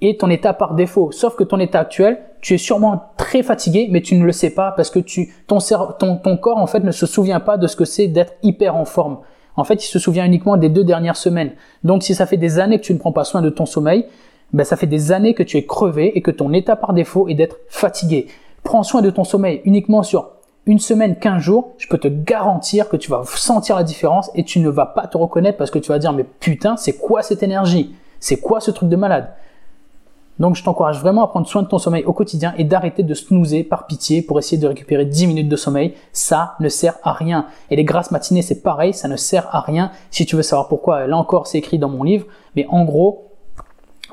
est 0.00 0.20
ton 0.20 0.30
état 0.30 0.52
par 0.52 0.74
défaut. 0.74 1.12
Sauf 1.12 1.36
que 1.36 1.44
ton 1.44 1.58
état 1.58 1.80
actuel, 1.80 2.18
tu 2.40 2.54
es 2.54 2.58
sûrement 2.58 3.10
très 3.16 3.42
fatigué, 3.42 3.88
mais 3.90 4.00
tu 4.00 4.16
ne 4.16 4.24
le 4.24 4.32
sais 4.32 4.50
pas 4.50 4.72
parce 4.72 4.90
que 4.90 5.00
ton 5.46 6.36
corps 6.36 6.58
en 6.58 6.66
fait 6.66 6.80
ne 6.80 6.90
se 6.90 7.06
souvient 7.06 7.40
pas 7.40 7.56
de 7.56 7.66
ce 7.66 7.76
que 7.76 7.84
c'est 7.84 8.08
d'être 8.08 8.34
hyper 8.42 8.76
en 8.76 8.84
forme. 8.84 9.18
En 9.56 9.64
fait, 9.64 9.84
il 9.84 9.88
se 9.88 9.98
souvient 9.98 10.24
uniquement 10.24 10.56
des 10.56 10.68
deux 10.68 10.84
dernières 10.84 11.16
semaines. 11.16 11.52
Donc, 11.84 12.02
si 12.02 12.14
ça 12.14 12.26
fait 12.26 12.36
des 12.36 12.58
années 12.58 12.78
que 12.78 12.84
tu 12.84 12.94
ne 12.94 12.98
prends 12.98 13.12
pas 13.12 13.24
soin 13.24 13.42
de 13.42 13.50
ton 13.50 13.66
sommeil, 13.66 14.06
ben, 14.52 14.64
ça 14.64 14.76
fait 14.76 14.86
des 14.86 15.12
années 15.12 15.34
que 15.34 15.42
tu 15.42 15.56
es 15.56 15.64
crevé 15.64 16.16
et 16.16 16.22
que 16.22 16.30
ton 16.30 16.52
état 16.52 16.76
par 16.76 16.92
défaut 16.92 17.28
est 17.28 17.34
d'être 17.34 17.56
fatigué. 17.68 18.26
Prends 18.62 18.82
soin 18.82 19.02
de 19.02 19.10
ton 19.10 19.24
sommeil 19.24 19.60
uniquement 19.64 20.02
sur 20.02 20.30
une 20.66 20.78
semaine, 20.78 21.16
15 21.16 21.42
jours, 21.42 21.72
je 21.78 21.88
peux 21.88 21.98
te 21.98 22.06
garantir 22.06 22.88
que 22.88 22.96
tu 22.96 23.10
vas 23.10 23.22
sentir 23.24 23.74
la 23.74 23.82
différence 23.82 24.30
et 24.36 24.44
tu 24.44 24.60
ne 24.60 24.68
vas 24.68 24.86
pas 24.86 25.08
te 25.08 25.16
reconnaître 25.16 25.58
parce 25.58 25.72
que 25.72 25.80
tu 25.80 25.88
vas 25.88 25.98
dire 25.98 26.12
mais 26.12 26.24
putain, 26.24 26.76
c'est 26.76 26.96
quoi 26.96 27.22
cette 27.22 27.42
énergie? 27.42 27.94
C'est 28.20 28.36
quoi 28.36 28.60
ce 28.60 28.70
truc 28.70 28.88
de 28.88 28.96
malade? 28.96 29.32
Donc 30.38 30.56
je 30.56 30.64
t'encourage 30.64 31.00
vraiment 31.00 31.24
à 31.24 31.28
prendre 31.28 31.46
soin 31.46 31.62
de 31.62 31.68
ton 31.68 31.78
sommeil 31.78 32.04
au 32.04 32.12
quotidien 32.12 32.54
et 32.56 32.64
d'arrêter 32.64 33.02
de 33.02 33.14
snoozer 33.14 33.64
par 33.64 33.86
pitié 33.86 34.22
pour 34.22 34.38
essayer 34.38 34.60
de 34.60 34.66
récupérer 34.66 35.04
10 35.04 35.26
minutes 35.26 35.48
de 35.48 35.56
sommeil. 35.56 35.94
Ça 36.12 36.54
ne 36.60 36.68
sert 36.68 36.96
à 37.02 37.12
rien. 37.12 37.46
Et 37.70 37.76
les 37.76 37.84
grasses 37.84 38.10
matinées, 38.10 38.42
c'est 38.42 38.62
pareil, 38.62 38.94
ça 38.94 39.08
ne 39.08 39.16
sert 39.16 39.54
à 39.54 39.60
rien. 39.60 39.90
Si 40.10 40.24
tu 40.24 40.36
veux 40.36 40.42
savoir 40.42 40.68
pourquoi, 40.68 41.06
là 41.06 41.16
encore, 41.16 41.46
c'est 41.46 41.58
écrit 41.58 41.78
dans 41.78 41.88
mon 41.88 42.02
livre. 42.02 42.26
Mais 42.56 42.66
en 42.70 42.84
gros, 42.84 43.31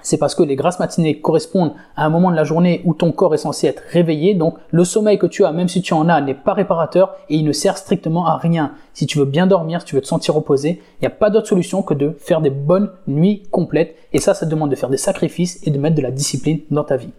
c'est 0.02 0.18
parce 0.18 0.36
que 0.36 0.44
les 0.44 0.56
grasses 0.56 0.80
matinées 0.80 1.20
correspondent 1.20 1.74
à 1.96 2.06
un 2.06 2.10
moment 2.10 2.32
de 2.32 2.36
la 2.36 2.44
journée 2.44 2.82
où 2.86 2.94
ton 2.94 3.12
corps 3.12 3.34
est 3.34 3.40
censé 3.40 3.68
être 3.68 3.84
réveillé. 3.92 4.34
Donc 4.34 4.56
le 4.72 4.84
sommeil 4.84 5.18
que 5.18 5.28
tu 5.28 5.44
as, 5.44 5.52
même 5.52 5.68
si 5.68 5.82
tu 5.82 5.94
en 5.94 6.08
as, 6.10 6.22
n'est 6.22 6.34
pas 6.34 6.54
réparateur 6.54 7.16
et 7.30 7.36
il 7.36 7.46
ne 7.46 7.52
sert 7.52 7.78
strictement 7.78 8.26
à 8.26 8.38
rien. 8.38 8.74
Si 8.94 9.06
tu 9.06 9.20
veux 9.20 9.26
bien 9.26 9.48
dormir, 9.48 9.82
si 9.82 9.88
tu 9.88 9.96
veux 9.96 10.02
te 10.02 10.08
sentir 10.08 10.36
reposé, 10.36 10.82
il 11.00 11.02
n'y 11.02 11.08
a 11.08 11.12
pas 11.12 11.30
d'autre 11.30 11.48
solution 11.48 11.82
que 11.82 11.94
de 11.94 12.16
faire 12.20 12.42
des 12.42 12.50
bonnes 12.50 12.92
nuits 13.08 13.44
complètes. 13.52 13.96
Et 14.14 14.20
ça, 14.20 14.34
ça 14.34 14.46
demande 14.46 14.72
de 14.72 14.76
faire 14.76 14.90
des 14.90 14.98
sacrifices 14.98 15.60
et 15.66 15.72
de 15.72 15.78
mettre 15.78 15.96
de 15.96 16.02
la 16.02 16.12
discipline 16.12 16.60
dans 16.72 16.84
ta 16.84 16.98
vie. 16.98 17.12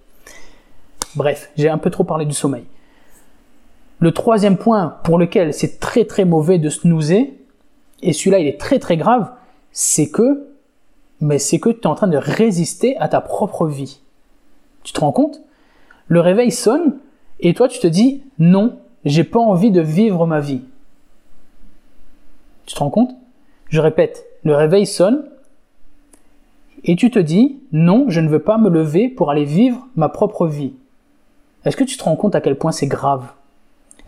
Bref, 1.16 1.50
j'ai 1.56 1.68
un 1.68 1.78
peu 1.78 1.90
trop 1.90 2.04
parlé 2.04 2.24
du 2.24 2.34
sommeil. 2.34 2.64
Le 3.98 4.12
troisième 4.12 4.56
point 4.56 4.96
pour 5.04 5.18
lequel 5.18 5.52
c'est 5.52 5.78
très 5.80 6.06
très 6.06 6.24
mauvais 6.24 6.58
de 6.58 6.70
snoozer, 6.70 7.34
et 8.02 8.14
celui-là 8.14 8.38
il 8.38 8.46
est 8.46 8.58
très 8.58 8.78
très 8.78 8.96
grave, 8.96 9.30
c'est 9.72 10.08
que 10.08 10.49
mais 11.20 11.38
c'est 11.38 11.58
que 11.58 11.70
tu 11.70 11.80
es 11.80 11.86
en 11.86 11.94
train 11.94 12.08
de 12.08 12.16
résister 12.16 12.96
à 12.98 13.08
ta 13.08 13.20
propre 13.20 13.66
vie. 13.66 14.00
Tu 14.82 14.92
te 14.92 15.00
rends 15.00 15.12
compte? 15.12 15.42
Le 16.08 16.20
réveil 16.20 16.50
sonne 16.50 16.98
et 17.40 17.54
toi 17.54 17.68
tu 17.68 17.78
te 17.78 17.86
dis 17.86 18.22
non, 18.38 18.78
j'ai 19.04 19.24
pas 19.24 19.38
envie 19.38 19.70
de 19.70 19.80
vivre 19.80 20.26
ma 20.26 20.40
vie. 20.40 20.62
Tu 22.66 22.74
te 22.74 22.80
rends 22.80 22.90
compte? 22.90 23.14
Je 23.68 23.80
répète, 23.80 24.26
le 24.42 24.54
réveil 24.54 24.86
sonne 24.86 25.24
et 26.84 26.96
tu 26.96 27.10
te 27.10 27.18
dis 27.18 27.60
non, 27.72 28.06
je 28.08 28.20
ne 28.20 28.28
veux 28.28 28.42
pas 28.42 28.58
me 28.58 28.70
lever 28.70 29.08
pour 29.08 29.30
aller 29.30 29.44
vivre 29.44 29.86
ma 29.96 30.08
propre 30.08 30.46
vie. 30.46 30.72
Est-ce 31.64 31.76
que 31.76 31.84
tu 31.84 31.96
te 31.96 32.04
rends 32.04 32.16
compte 32.16 32.34
à 32.34 32.40
quel 32.40 32.56
point 32.56 32.72
c'est 32.72 32.86
grave? 32.86 33.32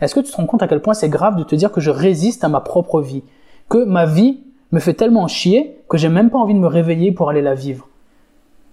Est-ce 0.01 0.15
que 0.15 0.19
tu 0.19 0.31
te 0.31 0.35
rends 0.35 0.47
compte 0.47 0.63
à 0.63 0.67
quel 0.67 0.81
point 0.81 0.95
c'est 0.95 1.09
grave 1.09 1.35
de 1.35 1.43
te 1.43 1.55
dire 1.55 1.71
que 1.71 1.79
je 1.79 1.91
résiste 1.91 2.43
à 2.43 2.49
ma 2.49 2.61
propre 2.61 3.01
vie? 3.01 3.23
Que 3.69 3.83
ma 3.85 4.05
vie 4.05 4.39
me 4.73 4.79
fait 4.79 4.95
tellement 4.95 5.27
chier 5.27 5.77
que 5.87 5.97
j'ai 5.97 6.09
même 6.09 6.29
pas 6.29 6.39
envie 6.39 6.55
de 6.55 6.59
me 6.59 6.67
réveiller 6.67 7.11
pour 7.11 7.29
aller 7.29 7.43
la 7.43 7.53
vivre. 7.53 7.87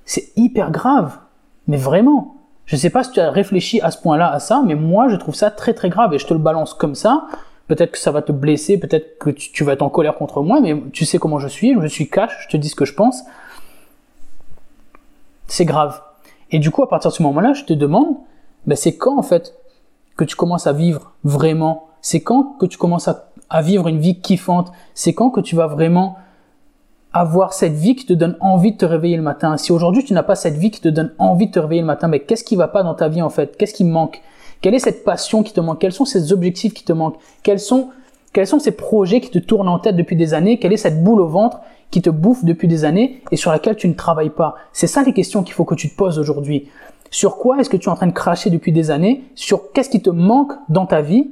C'est 0.06 0.32
hyper 0.34 0.70
grave. 0.70 1.18
Mais 1.68 1.76
vraiment. 1.76 2.36
Je 2.64 2.76
sais 2.76 2.90
pas 2.90 3.04
si 3.04 3.12
tu 3.12 3.20
as 3.20 3.30
réfléchi 3.30 3.80
à 3.80 3.90
ce 3.90 3.98
point-là, 4.00 4.32
à 4.32 4.38
ça, 4.38 4.62
mais 4.64 4.74
moi, 4.74 5.08
je 5.08 5.16
trouve 5.16 5.34
ça 5.34 5.50
très 5.50 5.74
très 5.74 5.90
grave 5.90 6.14
et 6.14 6.18
je 6.18 6.26
te 6.26 6.32
le 6.32 6.40
balance 6.40 6.72
comme 6.72 6.94
ça. 6.94 7.26
Peut-être 7.68 7.92
que 7.92 7.98
ça 7.98 8.10
va 8.10 8.22
te 8.22 8.32
blesser, 8.32 8.78
peut-être 8.78 9.18
que 9.18 9.30
tu, 9.30 9.62
vas 9.62 9.74
être 9.74 9.82
en 9.82 9.90
colère 9.90 10.14
contre 10.14 10.42
moi, 10.42 10.60
mais 10.60 10.80
tu 10.92 11.04
sais 11.04 11.18
comment 11.18 11.38
je 11.38 11.48
suis, 11.48 11.76
je 11.80 11.86
suis 11.86 12.08
cash, 12.08 12.32
je 12.42 12.48
te 12.48 12.56
dis 12.56 12.68
ce 12.68 12.74
que 12.74 12.84
je 12.84 12.94
pense. 12.94 13.22
C'est 15.48 15.64
grave. 15.64 16.00
Et 16.50 16.58
du 16.58 16.70
coup, 16.70 16.82
à 16.82 16.88
partir 16.88 17.10
de 17.10 17.16
ce 17.16 17.22
moment-là, 17.24 17.52
je 17.52 17.64
te 17.64 17.72
demande, 17.72 18.16
ben 18.66 18.76
c'est 18.76 18.96
quand 18.96 19.18
en 19.18 19.22
fait 19.22 19.54
que 20.16 20.24
tu 20.24 20.34
commences 20.34 20.66
à 20.66 20.72
vivre 20.72 21.12
vraiment? 21.24 21.88
C'est 22.00 22.20
quand 22.22 22.56
que 22.58 22.66
tu 22.66 22.78
commences 22.78 23.08
à 23.08 23.29
à 23.50 23.62
vivre 23.62 23.88
une 23.88 23.98
vie 23.98 24.20
kiffante 24.20 24.72
C'est 24.94 25.12
quand 25.12 25.30
que 25.30 25.40
tu 25.40 25.56
vas 25.56 25.66
vraiment 25.66 26.16
avoir 27.12 27.52
cette 27.52 27.72
vie 27.72 27.96
qui 27.96 28.06
te 28.06 28.12
donne 28.12 28.36
envie 28.40 28.72
de 28.72 28.76
te 28.76 28.84
réveiller 28.84 29.16
le 29.16 29.22
matin. 29.22 29.56
Si 29.56 29.72
aujourd'hui 29.72 30.04
tu 30.04 30.12
n'as 30.12 30.22
pas 30.22 30.36
cette 30.36 30.56
vie 30.56 30.70
qui 30.70 30.80
te 30.80 30.88
donne 30.88 31.12
envie 31.18 31.48
de 31.48 31.52
te 31.52 31.58
réveiller 31.58 31.80
le 31.80 31.86
matin, 31.86 32.06
mais 32.06 32.20
qu'est-ce 32.20 32.44
qui 32.44 32.54
va 32.54 32.68
pas 32.68 32.84
dans 32.84 32.94
ta 32.94 33.08
vie 33.08 33.22
en 33.22 33.30
fait? 33.30 33.56
Qu'est-ce 33.56 33.74
qui 33.74 33.84
manque? 33.84 34.22
Quelle 34.60 34.74
est 34.74 34.78
cette 34.78 35.04
passion 35.04 35.42
qui 35.42 35.52
te 35.52 35.60
manque? 35.60 35.80
Quels 35.80 35.92
sont 35.92 36.04
ces 36.04 36.32
objectifs 36.32 36.72
qui 36.72 36.84
te 36.84 36.92
manquent? 36.92 37.18
Quels 37.42 37.60
sont 37.60 37.88
quels 38.32 38.46
sont 38.46 38.60
ces 38.60 38.70
projets 38.70 39.20
qui 39.20 39.30
te 39.30 39.40
tournent 39.40 39.68
en 39.68 39.80
tête 39.80 39.96
depuis 39.96 40.14
des 40.14 40.34
années? 40.34 40.58
Quelle 40.58 40.72
est 40.72 40.76
cette 40.76 41.02
boule 41.02 41.20
au 41.20 41.26
ventre 41.26 41.58
qui 41.90 42.00
te 42.00 42.10
bouffe 42.10 42.44
depuis 42.44 42.68
des 42.68 42.84
années 42.84 43.22
et 43.32 43.36
sur 43.36 43.50
laquelle 43.50 43.74
tu 43.74 43.88
ne 43.88 43.94
travailles 43.94 44.30
pas? 44.30 44.54
C'est 44.72 44.86
ça 44.86 45.02
les 45.02 45.12
questions 45.12 45.42
qu'il 45.42 45.54
faut 45.54 45.64
que 45.64 45.74
tu 45.74 45.90
te 45.90 45.96
poses 45.96 46.16
aujourd'hui. 46.18 46.68
Sur 47.10 47.38
quoi 47.38 47.58
est-ce 47.58 47.68
que 47.68 47.76
tu 47.76 47.88
es 47.88 47.92
en 47.92 47.96
train 47.96 48.06
de 48.06 48.12
cracher 48.12 48.50
depuis 48.50 48.70
des 48.70 48.92
années? 48.92 49.24
Sur 49.34 49.72
qu'est-ce 49.72 49.90
qui 49.90 50.00
te 50.00 50.10
manque 50.10 50.52
dans 50.68 50.86
ta 50.86 51.00
vie 51.00 51.30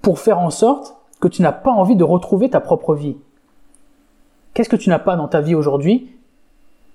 pour 0.00 0.18
faire 0.18 0.38
en 0.38 0.48
sorte 0.48 0.96
que 1.26 1.34
tu 1.34 1.42
n'as 1.42 1.52
pas 1.52 1.70
envie 1.70 1.96
de 1.96 2.04
retrouver 2.04 2.50
ta 2.50 2.60
propre 2.60 2.94
vie 2.94 3.16
Qu'est-ce 4.54 4.70
que 4.70 4.76
tu 4.76 4.88
n'as 4.88 4.98
pas 4.98 5.16
dans 5.16 5.28
ta 5.28 5.42
vie 5.42 5.54
aujourd'hui 5.54 6.08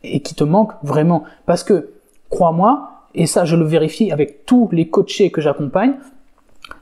et 0.03 0.21
qui 0.21 0.33
te 0.33 0.43
manque 0.43 0.71
vraiment? 0.81 1.23
Parce 1.45 1.63
que, 1.63 1.91
crois-moi, 2.31 2.89
et 3.13 3.27
ça 3.27 3.45
je 3.45 3.55
le 3.55 3.65
vérifie 3.65 4.11
avec 4.11 4.47
tous 4.47 4.67
les 4.71 4.89
coachés 4.89 5.29
que 5.29 5.41
j'accompagne, 5.41 5.93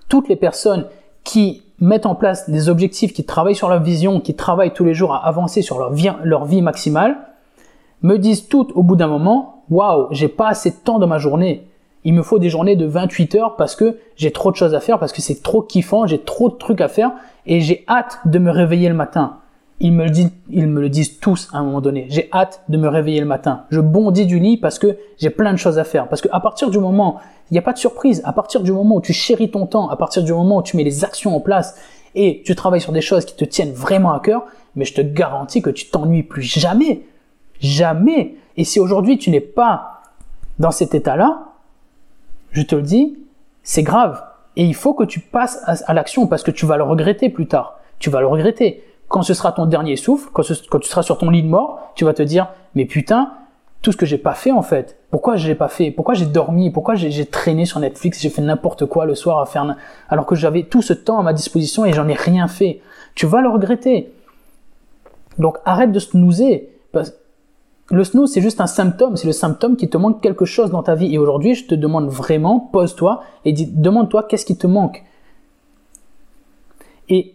toutes 0.08 0.30
les 0.30 0.38
personnes 0.38 0.86
qui 1.26 1.64
mettent 1.80 2.06
en 2.06 2.16
place 2.16 2.50
des 2.50 2.70
objectifs, 2.70 3.12
qui 3.12 3.26
travaillent 3.26 3.56
sur 3.56 3.70
leur 3.70 3.82
vision, 3.82 4.22
qui 4.22 4.36
travaillent 4.36 4.74
tous 4.74 4.86
les 4.86 4.94
jours 4.94 5.14
à 5.14 5.28
avancer 5.28 5.62
sur 5.62 5.80
leur 5.80 5.92
vie, 5.92 6.10
leur 6.24 6.46
vie 6.46 6.62
maximale, 6.62 7.18
me 8.02 8.18
disent 8.18 8.48
toutes 8.48 8.72
au 8.74 8.84
bout 8.84 8.96
d'un 8.96 9.08
moment, 9.08 9.64
waouh, 9.70 10.08
j'ai 10.12 10.30
pas 10.30 10.48
assez 10.48 10.72
de 10.72 10.78
temps 10.78 11.00
dans 11.00 11.08
ma 11.08 11.18
journée. 11.18 11.68
Il 12.06 12.14
me 12.14 12.24
faut 12.24 12.40
des 12.40 12.50
journées 12.50 12.76
de 12.76 12.86
28 12.86 13.36
heures 13.36 13.56
parce 13.56 13.76
que 13.76 13.98
j'ai 14.16 14.32
trop 14.32 14.52
de 14.52 14.56
choses 14.56 14.74
à 14.74 14.80
faire, 14.80 15.00
parce 15.00 15.12
que 15.12 15.22
c'est 15.22 15.42
trop 15.42 15.62
kiffant, 15.62 16.08
j'ai 16.08 16.20
trop 16.20 16.50
de 16.50 16.56
trucs 16.56 16.82
à 16.82 16.88
faire 16.88 17.12
et 17.46 17.62
j'ai 17.62 17.84
hâte 17.88 18.20
de 18.26 18.40
me 18.40 18.52
réveiller 18.52 18.90
le 18.90 18.96
matin. 18.96 19.38
Ils 19.82 19.94
me, 19.94 20.04
le 20.04 20.10
disent, 20.10 20.32
ils 20.50 20.68
me 20.68 20.82
le 20.82 20.90
disent 20.90 21.20
tous 21.20 21.48
à 21.54 21.58
un 21.58 21.64
moment 21.64 21.80
donné. 21.80 22.06
J'ai 22.10 22.30
hâte 22.34 22.64
de 22.68 22.78
me 22.78 22.90
réveiller 22.90 23.22
le 23.22 23.26
matin. 23.26 23.64
Je 23.70 23.80
bondis 23.80 24.26
du 24.26 24.38
lit 24.40 24.58
parce 24.58 24.78
que 24.78 24.98
j'ai 25.18 25.30
plein 25.30 25.54
de 25.54 25.58
choses 25.58 25.80
à 25.80 25.86
faire. 25.86 26.10
Parce 26.10 26.22
qu'à 26.22 26.40
partir 26.42 26.70
du 26.70 26.80
moment, 26.80 27.20
il 27.50 27.54
n'y 27.54 27.60
a 27.60 27.62
pas 27.62 27.72
de 27.72 27.78
surprise, 27.78 28.22
à 28.26 28.34
partir 28.34 28.62
du 28.62 28.74
moment 28.74 28.98
où 28.98 29.02
tu 29.02 29.14
chéris 29.14 29.52
ton 29.52 29.66
temps, 29.66 29.90
à 29.90 29.96
partir 29.96 30.24
du 30.24 30.34
moment 30.34 30.58
où 30.58 30.64
tu 30.64 30.76
mets 30.76 30.84
les 30.84 31.06
actions 31.06 31.34
en 31.36 31.40
place 31.40 31.78
et 32.14 32.42
tu 32.46 32.56
travailles 32.56 32.82
sur 32.82 32.92
des 32.92 33.02
choses 33.02 33.24
qui 33.24 33.36
te 33.36 33.46
tiennent 33.46 33.72
vraiment 33.72 34.12
à 34.12 34.20
cœur, 34.20 34.44
mais 34.76 34.84
je 34.84 34.94
te 34.94 35.02
garantis 35.02 35.62
que 35.62 35.70
tu 35.70 35.90
t'ennuies 35.90 36.24
plus 36.24 36.42
jamais. 36.42 37.06
Jamais. 37.62 38.36
Et 38.58 38.66
si 38.66 38.80
aujourd'hui 38.80 39.18
tu 39.18 39.30
n'es 39.30 39.40
pas 39.40 40.02
dans 40.60 40.72
cet 40.72 40.94
état-là, 40.94 41.49
je 42.52 42.62
te 42.62 42.76
le 42.76 42.82
dis, 42.82 43.18
c'est 43.64 43.84
grave. 43.84 44.24
Et 44.56 44.64
il 44.64 44.76
faut 44.76 44.94
que 44.94 45.04
tu 45.04 45.20
passes 45.20 45.62
à, 45.66 45.94
l'action 45.94 46.28
parce 46.28 46.44
que 46.44 46.52
tu 46.52 46.66
vas 46.66 46.78
le 46.78 46.84
regretter 46.84 47.30
plus 47.30 47.48
tard. 47.48 47.80
Tu 48.00 48.10
vas 48.10 48.20
le 48.20 48.28
regretter. 48.28 48.84
Quand 49.08 49.22
ce 49.22 49.34
sera 49.34 49.52
ton 49.52 49.66
dernier 49.66 49.96
souffle, 49.96 50.30
quand, 50.34 50.44
tu 50.44 50.90
seras 50.90 51.02
sur 51.02 51.18
ton 51.18 51.30
lit 51.30 51.44
de 51.44 51.48
mort, 51.48 51.92
tu 51.96 52.06
vas 52.06 52.14
te 52.14 52.22
dire, 52.22 52.50
mais 52.76 52.86
putain, 52.86 53.32
tout 53.82 53.92
ce 53.92 53.98
que 53.98 54.06
j'ai 54.06 54.18
pas 54.18 54.34
fait 54.34 54.52
en 54.52 54.62
fait. 54.62 54.98
Pourquoi 55.12 55.38
je 55.38 55.54
pas 55.54 55.70
fait? 55.70 55.92
Pourquoi 55.92 56.14
j'ai 56.14 56.26
dormi? 56.26 56.70
Pourquoi 56.70 56.96
j'ai 56.96 57.26
traîné 57.26 57.66
sur 57.66 57.80
Netflix 57.80 58.20
J'ai 58.22 58.30
fait 58.30 58.42
n'importe 58.42 58.86
quoi 58.86 59.06
le 59.06 59.16
soir 59.16 59.40
à 59.40 59.46
faire 59.46 59.76
alors 60.10 60.26
que 60.26 60.36
j'avais 60.36 60.64
tout 60.64 60.82
ce 60.82 60.94
temps 60.94 61.20
à 61.20 61.24
ma 61.24 61.34
disposition 61.34 61.86
et 61.86 61.94
j'en 61.94 62.08
ai 62.08 62.14
rien 62.14 62.48
fait? 62.48 62.82
Tu 63.16 63.26
vas 63.26 63.42
le 63.42 63.50
regretter. 63.50 64.12
Donc 65.38 65.58
arrête 65.66 65.92
de 65.92 66.00
snoozer. 66.00 66.70
Le 67.92 68.04
snooze 68.04 68.32
c'est 68.32 68.42
juste 68.42 68.62
un 68.62 68.68
symptôme, 68.68 69.18
c'est 69.18 69.28
le 69.28 69.34
symptôme 69.34 69.76
qui 69.76 69.90
te 69.90 69.98
manque 69.98 70.22
quelque 70.22 70.46
chose 70.46 70.70
dans 70.70 70.84
ta 70.84 70.96
vie. 70.96 71.14
Et 71.14 71.18
aujourd'hui, 71.18 71.56
je 71.56 71.66
te 71.66 71.76
demande 71.76 72.08
vraiment, 72.10 72.60
pose-toi 72.60 73.24
et 73.46 73.54
demande-toi 73.54 74.24
qu'est-ce 74.24 74.46
qui 74.46 74.58
te 74.58 74.68
manque. 74.68 75.04
Et 77.10 77.34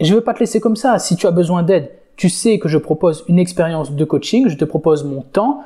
je 0.00 0.10
ne 0.10 0.16
veux 0.16 0.24
pas 0.24 0.34
te 0.34 0.40
laisser 0.40 0.60
comme 0.60 0.76
ça. 0.76 0.98
Si 0.98 1.16
tu 1.16 1.26
as 1.26 1.30
besoin 1.30 1.62
d'aide, 1.62 1.90
tu 2.16 2.28
sais 2.28 2.58
que 2.58 2.68
je 2.68 2.78
propose 2.78 3.24
une 3.28 3.38
expérience 3.38 3.92
de 3.92 4.04
coaching, 4.04 4.48
je 4.48 4.56
te 4.56 4.64
propose 4.64 5.04
mon 5.04 5.22
temps. 5.22 5.60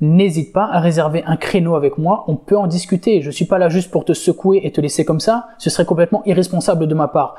N'hésite 0.00 0.52
pas 0.52 0.64
à 0.64 0.80
réserver 0.80 1.22
un 1.24 1.36
créneau 1.36 1.74
avec 1.74 1.98
moi, 1.98 2.24
on 2.28 2.36
peut 2.36 2.56
en 2.56 2.68
discuter. 2.68 3.20
Je 3.20 3.26
ne 3.26 3.32
suis 3.32 3.44
pas 3.44 3.58
là 3.58 3.68
juste 3.68 3.90
pour 3.90 4.04
te 4.04 4.12
secouer 4.12 4.60
et 4.62 4.70
te 4.70 4.80
laisser 4.80 5.04
comme 5.04 5.20
ça, 5.20 5.48
ce 5.58 5.70
serait 5.70 5.84
complètement 5.84 6.22
irresponsable 6.24 6.86
de 6.86 6.94
ma 6.94 7.08
part. 7.08 7.34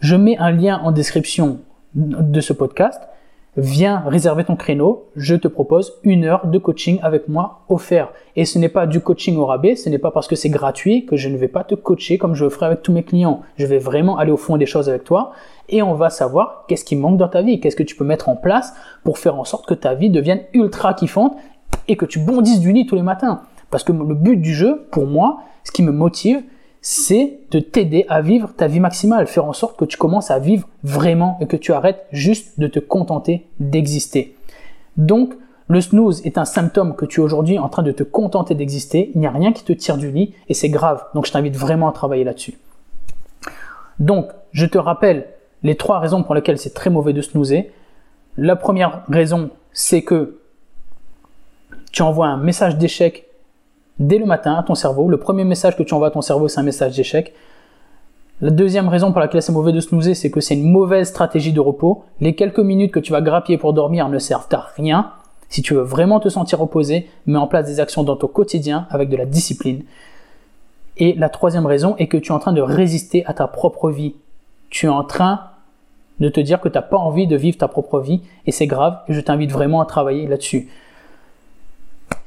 Je 0.00 0.14
mets 0.14 0.36
un 0.38 0.50
lien 0.50 0.80
en 0.84 0.92
description 0.92 1.58
de 1.94 2.40
ce 2.40 2.52
podcast 2.52 3.00
viens 3.58 4.04
réserver 4.06 4.44
ton 4.44 4.54
créneau, 4.54 5.08
je 5.16 5.34
te 5.34 5.48
propose 5.48 5.98
une 6.04 6.24
heure 6.24 6.46
de 6.46 6.58
coaching 6.58 7.00
avec 7.02 7.28
moi 7.28 7.64
offert. 7.68 8.12
Et 8.36 8.44
ce 8.44 8.56
n'est 8.58 8.68
pas 8.68 8.86
du 8.86 9.00
coaching 9.00 9.36
au 9.36 9.46
rabais, 9.46 9.74
ce 9.74 9.88
n'est 9.88 9.98
pas 9.98 10.12
parce 10.12 10.28
que 10.28 10.36
c'est 10.36 10.48
gratuit 10.48 11.06
que 11.06 11.16
je 11.16 11.28
ne 11.28 11.36
vais 11.36 11.48
pas 11.48 11.64
te 11.64 11.74
coacher 11.74 12.18
comme 12.18 12.34
je 12.34 12.44
le 12.44 12.50
ferai 12.50 12.66
avec 12.66 12.82
tous 12.82 12.92
mes 12.92 13.02
clients. 13.02 13.40
Je 13.56 13.66
vais 13.66 13.78
vraiment 13.78 14.16
aller 14.16 14.30
au 14.30 14.36
fond 14.36 14.56
des 14.56 14.66
choses 14.66 14.88
avec 14.88 15.02
toi 15.02 15.32
et 15.68 15.82
on 15.82 15.94
va 15.94 16.08
savoir 16.08 16.66
qu'est-ce 16.68 16.84
qui 16.84 16.94
manque 16.94 17.16
dans 17.16 17.28
ta 17.28 17.42
vie, 17.42 17.58
qu'est-ce 17.58 17.74
que 17.74 17.82
tu 17.82 17.96
peux 17.96 18.04
mettre 18.04 18.28
en 18.28 18.36
place 18.36 18.74
pour 19.02 19.18
faire 19.18 19.34
en 19.34 19.44
sorte 19.44 19.66
que 19.66 19.74
ta 19.74 19.94
vie 19.94 20.10
devienne 20.10 20.42
ultra 20.52 20.94
kiffante 20.94 21.36
et 21.88 21.96
que 21.96 22.06
tu 22.06 22.20
bondisses 22.20 22.60
du 22.60 22.72
lit 22.72 22.86
tous 22.86 22.94
les 22.94 23.02
matins. 23.02 23.42
Parce 23.70 23.82
que 23.82 23.92
le 23.92 24.14
but 24.14 24.36
du 24.36 24.54
jeu, 24.54 24.86
pour 24.92 25.06
moi, 25.06 25.40
ce 25.64 25.72
qui 25.72 25.82
me 25.82 25.90
motive, 25.90 26.42
c'est 26.80 27.40
de 27.50 27.60
t'aider 27.60 28.06
à 28.08 28.20
vivre 28.20 28.52
ta 28.56 28.66
vie 28.66 28.80
maximale, 28.80 29.26
faire 29.26 29.44
en 29.44 29.52
sorte 29.52 29.78
que 29.78 29.84
tu 29.84 29.96
commences 29.96 30.30
à 30.30 30.38
vivre 30.38 30.68
vraiment 30.84 31.36
et 31.40 31.46
que 31.46 31.56
tu 31.56 31.72
arrêtes 31.72 32.06
juste 32.12 32.58
de 32.60 32.66
te 32.66 32.78
contenter 32.78 33.46
d'exister. 33.60 34.36
Donc, 34.96 35.34
le 35.68 35.80
snooze 35.80 36.24
est 36.24 36.38
un 36.38 36.44
symptôme 36.44 36.96
que 36.96 37.04
tu 37.04 37.20
es 37.20 37.22
aujourd'hui 37.22 37.58
en 37.58 37.68
train 37.68 37.82
de 37.82 37.92
te 37.92 38.02
contenter 38.02 38.54
d'exister, 38.54 39.10
il 39.14 39.20
n'y 39.20 39.26
a 39.26 39.30
rien 39.30 39.52
qui 39.52 39.64
te 39.64 39.72
tire 39.72 39.98
du 39.98 40.10
lit 40.10 40.34
et 40.48 40.54
c'est 40.54 40.70
grave. 40.70 41.04
Donc, 41.14 41.26
je 41.26 41.32
t'invite 41.32 41.56
vraiment 41.56 41.88
à 41.88 41.92
travailler 41.92 42.24
là-dessus. 42.24 42.58
Donc, 43.98 44.30
je 44.52 44.64
te 44.64 44.78
rappelle 44.78 45.26
les 45.62 45.76
trois 45.76 45.98
raisons 45.98 46.22
pour 46.22 46.34
lesquelles 46.34 46.58
c'est 46.58 46.74
très 46.74 46.90
mauvais 46.90 47.12
de 47.12 47.20
snoozer. 47.20 47.70
La 48.36 48.56
première 48.56 49.02
raison, 49.08 49.50
c'est 49.72 50.02
que 50.02 50.38
tu 51.92 52.02
envoies 52.02 52.26
un 52.26 52.36
message 52.36 52.78
d'échec 52.78 53.27
dès 53.98 54.18
le 54.18 54.26
matin 54.26 54.54
à 54.54 54.62
ton 54.62 54.74
cerveau. 54.74 55.08
Le 55.08 55.16
premier 55.16 55.44
message 55.44 55.76
que 55.76 55.82
tu 55.82 55.94
envoies 55.94 56.08
à 56.08 56.10
ton 56.10 56.22
cerveau, 56.22 56.48
c'est 56.48 56.60
un 56.60 56.64
message 56.64 56.96
d'échec. 56.96 57.34
La 58.40 58.50
deuxième 58.50 58.88
raison 58.88 59.10
pour 59.10 59.20
laquelle 59.20 59.42
c'est 59.42 59.52
mauvais 59.52 59.72
de 59.72 59.80
snoozer, 59.80 60.14
c'est 60.14 60.30
que 60.30 60.40
c'est 60.40 60.54
une 60.54 60.70
mauvaise 60.70 61.08
stratégie 61.08 61.52
de 61.52 61.60
repos. 61.60 62.04
Les 62.20 62.34
quelques 62.36 62.60
minutes 62.60 62.92
que 62.92 63.00
tu 63.00 63.10
vas 63.10 63.20
grappiller 63.20 63.58
pour 63.58 63.72
dormir 63.72 64.08
ne 64.08 64.18
servent 64.18 64.46
à 64.52 64.68
rien. 64.76 65.10
Si 65.48 65.62
tu 65.62 65.74
veux 65.74 65.82
vraiment 65.82 66.20
te 66.20 66.28
sentir 66.28 66.60
reposé, 66.60 67.08
mets 67.26 67.38
en 67.38 67.48
place 67.48 67.66
des 67.66 67.80
actions 67.80 68.04
dans 68.04 68.16
ton 68.16 68.28
quotidien 68.28 68.86
avec 68.90 69.08
de 69.08 69.16
la 69.16 69.26
discipline. 69.26 69.82
Et 70.98 71.14
la 71.14 71.28
troisième 71.28 71.66
raison 71.66 71.96
est 71.96 72.06
que 72.06 72.16
tu 72.16 72.28
es 72.28 72.34
en 72.34 72.38
train 72.38 72.52
de 72.52 72.60
résister 72.60 73.24
à 73.26 73.34
ta 73.34 73.48
propre 73.48 73.90
vie. 73.90 74.14
Tu 74.70 74.86
es 74.86 74.90
en 74.90 75.04
train 75.04 75.40
de 76.20 76.28
te 76.28 76.40
dire 76.40 76.60
que 76.60 76.68
tu 76.68 76.74
n'as 76.74 76.82
pas 76.82 76.96
envie 76.96 77.26
de 77.26 77.36
vivre 77.36 77.56
ta 77.56 77.68
propre 77.68 78.00
vie 78.00 78.20
et 78.46 78.52
c'est 78.52 78.66
grave 78.66 78.98
et 79.08 79.14
je 79.14 79.20
t'invite 79.20 79.50
vraiment 79.50 79.80
à 79.80 79.86
travailler 79.86 80.26
là-dessus. 80.26 80.68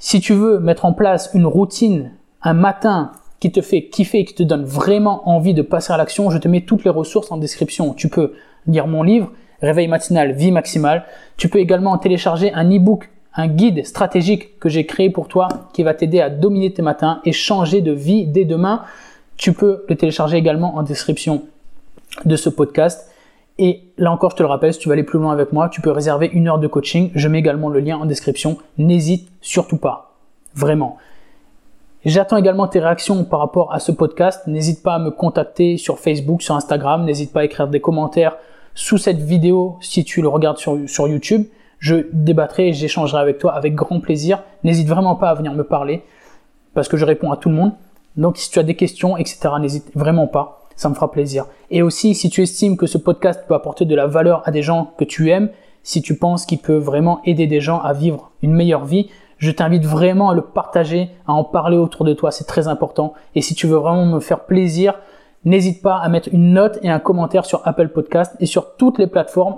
Si 0.03 0.19
tu 0.19 0.33
veux 0.33 0.59
mettre 0.59 0.85
en 0.85 0.93
place 0.93 1.29
une 1.35 1.45
routine 1.45 2.09
un 2.41 2.53
matin 2.53 3.11
qui 3.39 3.51
te 3.51 3.61
fait 3.61 3.85
kiffer, 3.85 4.25
qui 4.25 4.33
te 4.33 4.41
donne 4.41 4.65
vraiment 4.65 5.29
envie 5.29 5.53
de 5.53 5.61
passer 5.61 5.93
à 5.93 5.97
l'action, 5.97 6.31
je 6.31 6.39
te 6.39 6.47
mets 6.47 6.61
toutes 6.61 6.83
les 6.83 6.89
ressources 6.89 7.31
en 7.31 7.37
description. 7.37 7.93
Tu 7.93 8.09
peux 8.09 8.33
lire 8.65 8.87
mon 8.87 9.03
livre, 9.03 9.31
Réveil 9.61 9.87
matinal, 9.87 10.31
vie 10.31 10.51
maximale. 10.51 11.05
Tu 11.37 11.49
peux 11.49 11.59
également 11.59 11.95
télécharger 11.99 12.51
un 12.51 12.67
e-book, 12.75 13.11
un 13.35 13.47
guide 13.47 13.85
stratégique 13.85 14.57
que 14.59 14.69
j'ai 14.69 14.87
créé 14.87 15.11
pour 15.11 15.27
toi 15.27 15.47
qui 15.71 15.83
va 15.83 15.93
t'aider 15.93 16.19
à 16.19 16.31
dominer 16.31 16.73
tes 16.73 16.81
matins 16.81 17.21
et 17.23 17.31
changer 17.31 17.81
de 17.81 17.91
vie 17.91 18.25
dès 18.25 18.43
demain. 18.43 18.81
Tu 19.37 19.53
peux 19.53 19.85
le 19.87 19.95
télécharger 19.95 20.35
également 20.35 20.77
en 20.77 20.81
description 20.81 21.43
de 22.25 22.35
ce 22.35 22.49
podcast. 22.49 23.07
Et 23.57 23.83
là 23.97 24.11
encore, 24.11 24.31
je 24.31 24.37
te 24.37 24.43
le 24.43 24.49
rappelle, 24.49 24.73
si 24.73 24.79
tu 24.79 24.87
veux 24.87 24.93
aller 24.93 25.03
plus 25.03 25.19
loin 25.19 25.31
avec 25.31 25.51
moi, 25.51 25.69
tu 25.69 25.81
peux 25.81 25.91
réserver 25.91 26.29
une 26.33 26.47
heure 26.47 26.59
de 26.59 26.67
coaching. 26.67 27.11
Je 27.13 27.27
mets 27.27 27.39
également 27.39 27.69
le 27.69 27.79
lien 27.79 27.97
en 27.97 28.05
description. 28.05 28.57
N'hésite 28.77 29.29
surtout 29.41 29.77
pas. 29.77 30.15
Vraiment. 30.55 30.97
J'attends 32.03 32.37
également 32.37 32.67
tes 32.67 32.79
réactions 32.79 33.23
par 33.23 33.39
rapport 33.39 33.71
à 33.73 33.79
ce 33.79 33.91
podcast. 33.91 34.47
N'hésite 34.47 34.81
pas 34.81 34.95
à 34.95 34.99
me 34.99 35.11
contacter 35.11 35.77
sur 35.77 35.99
Facebook, 35.99 36.41
sur 36.41 36.55
Instagram. 36.55 37.05
N'hésite 37.05 37.31
pas 37.31 37.41
à 37.41 37.43
écrire 37.43 37.67
des 37.67 37.79
commentaires 37.79 38.37
sous 38.73 38.97
cette 38.97 39.19
vidéo 39.19 39.77
si 39.81 40.03
tu 40.03 40.21
le 40.21 40.27
regardes 40.27 40.57
sur, 40.57 40.77
sur 40.87 41.07
YouTube. 41.07 41.45
Je 41.77 42.07
débattrai 42.13 42.69
et 42.69 42.73
j'échangerai 42.73 43.21
avec 43.21 43.37
toi 43.37 43.53
avec 43.53 43.75
grand 43.75 43.99
plaisir. 43.99 44.43
N'hésite 44.63 44.87
vraiment 44.87 45.15
pas 45.15 45.29
à 45.29 45.35
venir 45.35 45.53
me 45.53 45.63
parler 45.63 46.03
parce 46.73 46.87
que 46.87 46.97
je 46.97 47.05
réponds 47.05 47.31
à 47.31 47.37
tout 47.37 47.49
le 47.49 47.55
monde. 47.55 47.73
Donc 48.17 48.37
si 48.37 48.49
tu 48.49 48.59
as 48.59 48.63
des 48.63 48.75
questions, 48.75 49.17
etc., 49.17 49.49
n'hésite 49.59 49.91
vraiment 49.95 50.27
pas 50.27 50.60
ça 50.81 50.89
me 50.89 50.95
fera 50.95 51.11
plaisir. 51.11 51.45
Et 51.69 51.83
aussi, 51.83 52.15
si 52.15 52.31
tu 52.31 52.41
estimes 52.41 52.75
que 52.75 52.87
ce 52.87 52.97
podcast 52.97 53.43
peut 53.47 53.53
apporter 53.53 53.85
de 53.85 53.93
la 53.93 54.07
valeur 54.07 54.41
à 54.45 54.51
des 54.51 54.63
gens 54.63 54.93
que 54.97 55.03
tu 55.03 55.29
aimes, 55.29 55.51
si 55.83 56.01
tu 56.01 56.17
penses 56.17 56.47
qu'il 56.47 56.57
peut 56.57 56.77
vraiment 56.77 57.21
aider 57.23 57.45
des 57.45 57.61
gens 57.61 57.79
à 57.79 57.93
vivre 57.93 58.31
une 58.41 58.51
meilleure 58.51 58.85
vie, 58.85 59.07
je 59.37 59.51
t'invite 59.51 59.85
vraiment 59.85 60.31
à 60.31 60.33
le 60.33 60.41
partager, 60.41 61.11
à 61.27 61.33
en 61.33 61.43
parler 61.43 61.77
autour 61.77 62.03
de 62.03 62.13
toi, 62.13 62.31
c'est 62.31 62.45
très 62.45 62.67
important. 62.67 63.13
Et 63.35 63.41
si 63.41 63.53
tu 63.53 63.67
veux 63.67 63.77
vraiment 63.77 64.07
me 64.07 64.19
faire 64.19 64.45
plaisir, 64.45 64.95
n'hésite 65.45 65.83
pas 65.83 65.97
à 65.97 66.09
mettre 66.09 66.29
une 66.31 66.53
note 66.53 66.79
et 66.81 66.89
un 66.89 66.99
commentaire 66.99 67.45
sur 67.45 67.61
Apple 67.67 67.89
Podcast 67.89 68.35
et 68.39 68.47
sur 68.47 68.75
toutes 68.75 68.97
les 68.97 69.07
plateformes 69.07 69.57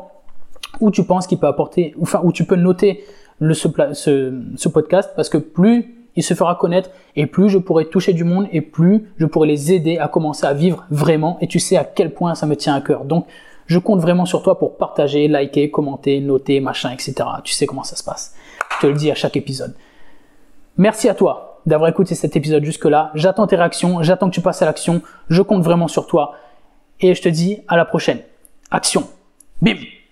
où 0.82 0.92
tu 0.92 1.06
penses 1.06 1.26
qu'il 1.26 1.38
peut 1.38 1.48
apporter, 1.48 1.96
enfin 2.02 2.20
où 2.26 2.34
tu 2.34 2.44
peux 2.44 2.58
noter 2.58 3.06
ce 3.40 4.68
podcast, 4.68 5.12
parce 5.16 5.30
que 5.30 5.38
plus 5.38 6.03
il 6.16 6.24
se 6.24 6.34
fera 6.34 6.56
connaître 6.56 6.90
et 7.16 7.26
plus 7.26 7.50
je 7.50 7.58
pourrai 7.58 7.86
toucher 7.86 8.14
du 8.14 8.24
monde 8.24 8.48
et 8.52 8.62
plus 8.62 9.12
je 9.18 9.26
pourrai 9.26 9.48
les 9.48 9.74
aider 9.74 9.98
à 9.98 10.08
commencer 10.08 10.46
à 10.46 10.54
vivre 10.54 10.86
vraiment 10.90 11.38
et 11.42 11.48
tu 11.48 11.60
sais 11.60 11.78
à 11.78 11.84
quel 11.84 12.14
point 12.14 12.36
ça 12.36 12.46
me 12.46 12.56
tient 12.56 12.76
à 12.76 12.82
cœur. 12.82 13.06
Donc 13.06 13.26
je 13.66 13.80
compte 13.80 14.00
vraiment 14.00 14.26
sur 14.26 14.44
toi 14.44 14.60
pour 14.60 14.78
partager, 14.78 15.28
liker, 15.28 15.72
commenter, 15.72 16.20
noter, 16.20 16.60
machin, 16.60 16.92
etc. 16.92 17.16
Tu 17.44 17.54
sais 17.54 17.66
comment 17.66 17.84
ça 17.84 17.96
se 17.96 18.04
passe. 18.04 18.36
Je 18.76 18.82
te 18.82 18.88
le 18.88 18.94
dis 18.94 19.10
à 19.10 19.16
chaque 19.16 19.38
épisode. 19.38 19.74
Merci 20.78 21.08
à 21.10 21.14
toi 21.14 21.62
d'avoir 21.66 21.90
écouté 21.90 22.14
cet 22.14 22.36
épisode 22.36 22.64
jusque-là. 22.64 23.12
J'attends 23.16 23.48
tes 23.48 23.56
réactions, 23.56 24.04
j'attends 24.04 24.30
que 24.30 24.36
tu 24.36 24.42
passes 24.42 24.62
à 24.62 24.66
l'action. 24.66 25.02
Je 25.30 25.42
compte 25.42 25.64
vraiment 25.64 25.88
sur 25.88 26.08
toi 26.08 26.36
et 27.00 27.16
je 27.16 27.22
te 27.22 27.30
dis 27.30 27.62
à 27.68 27.78
la 27.78 27.86
prochaine. 27.86 28.20
Action. 28.72 29.08
Bim 29.62 30.03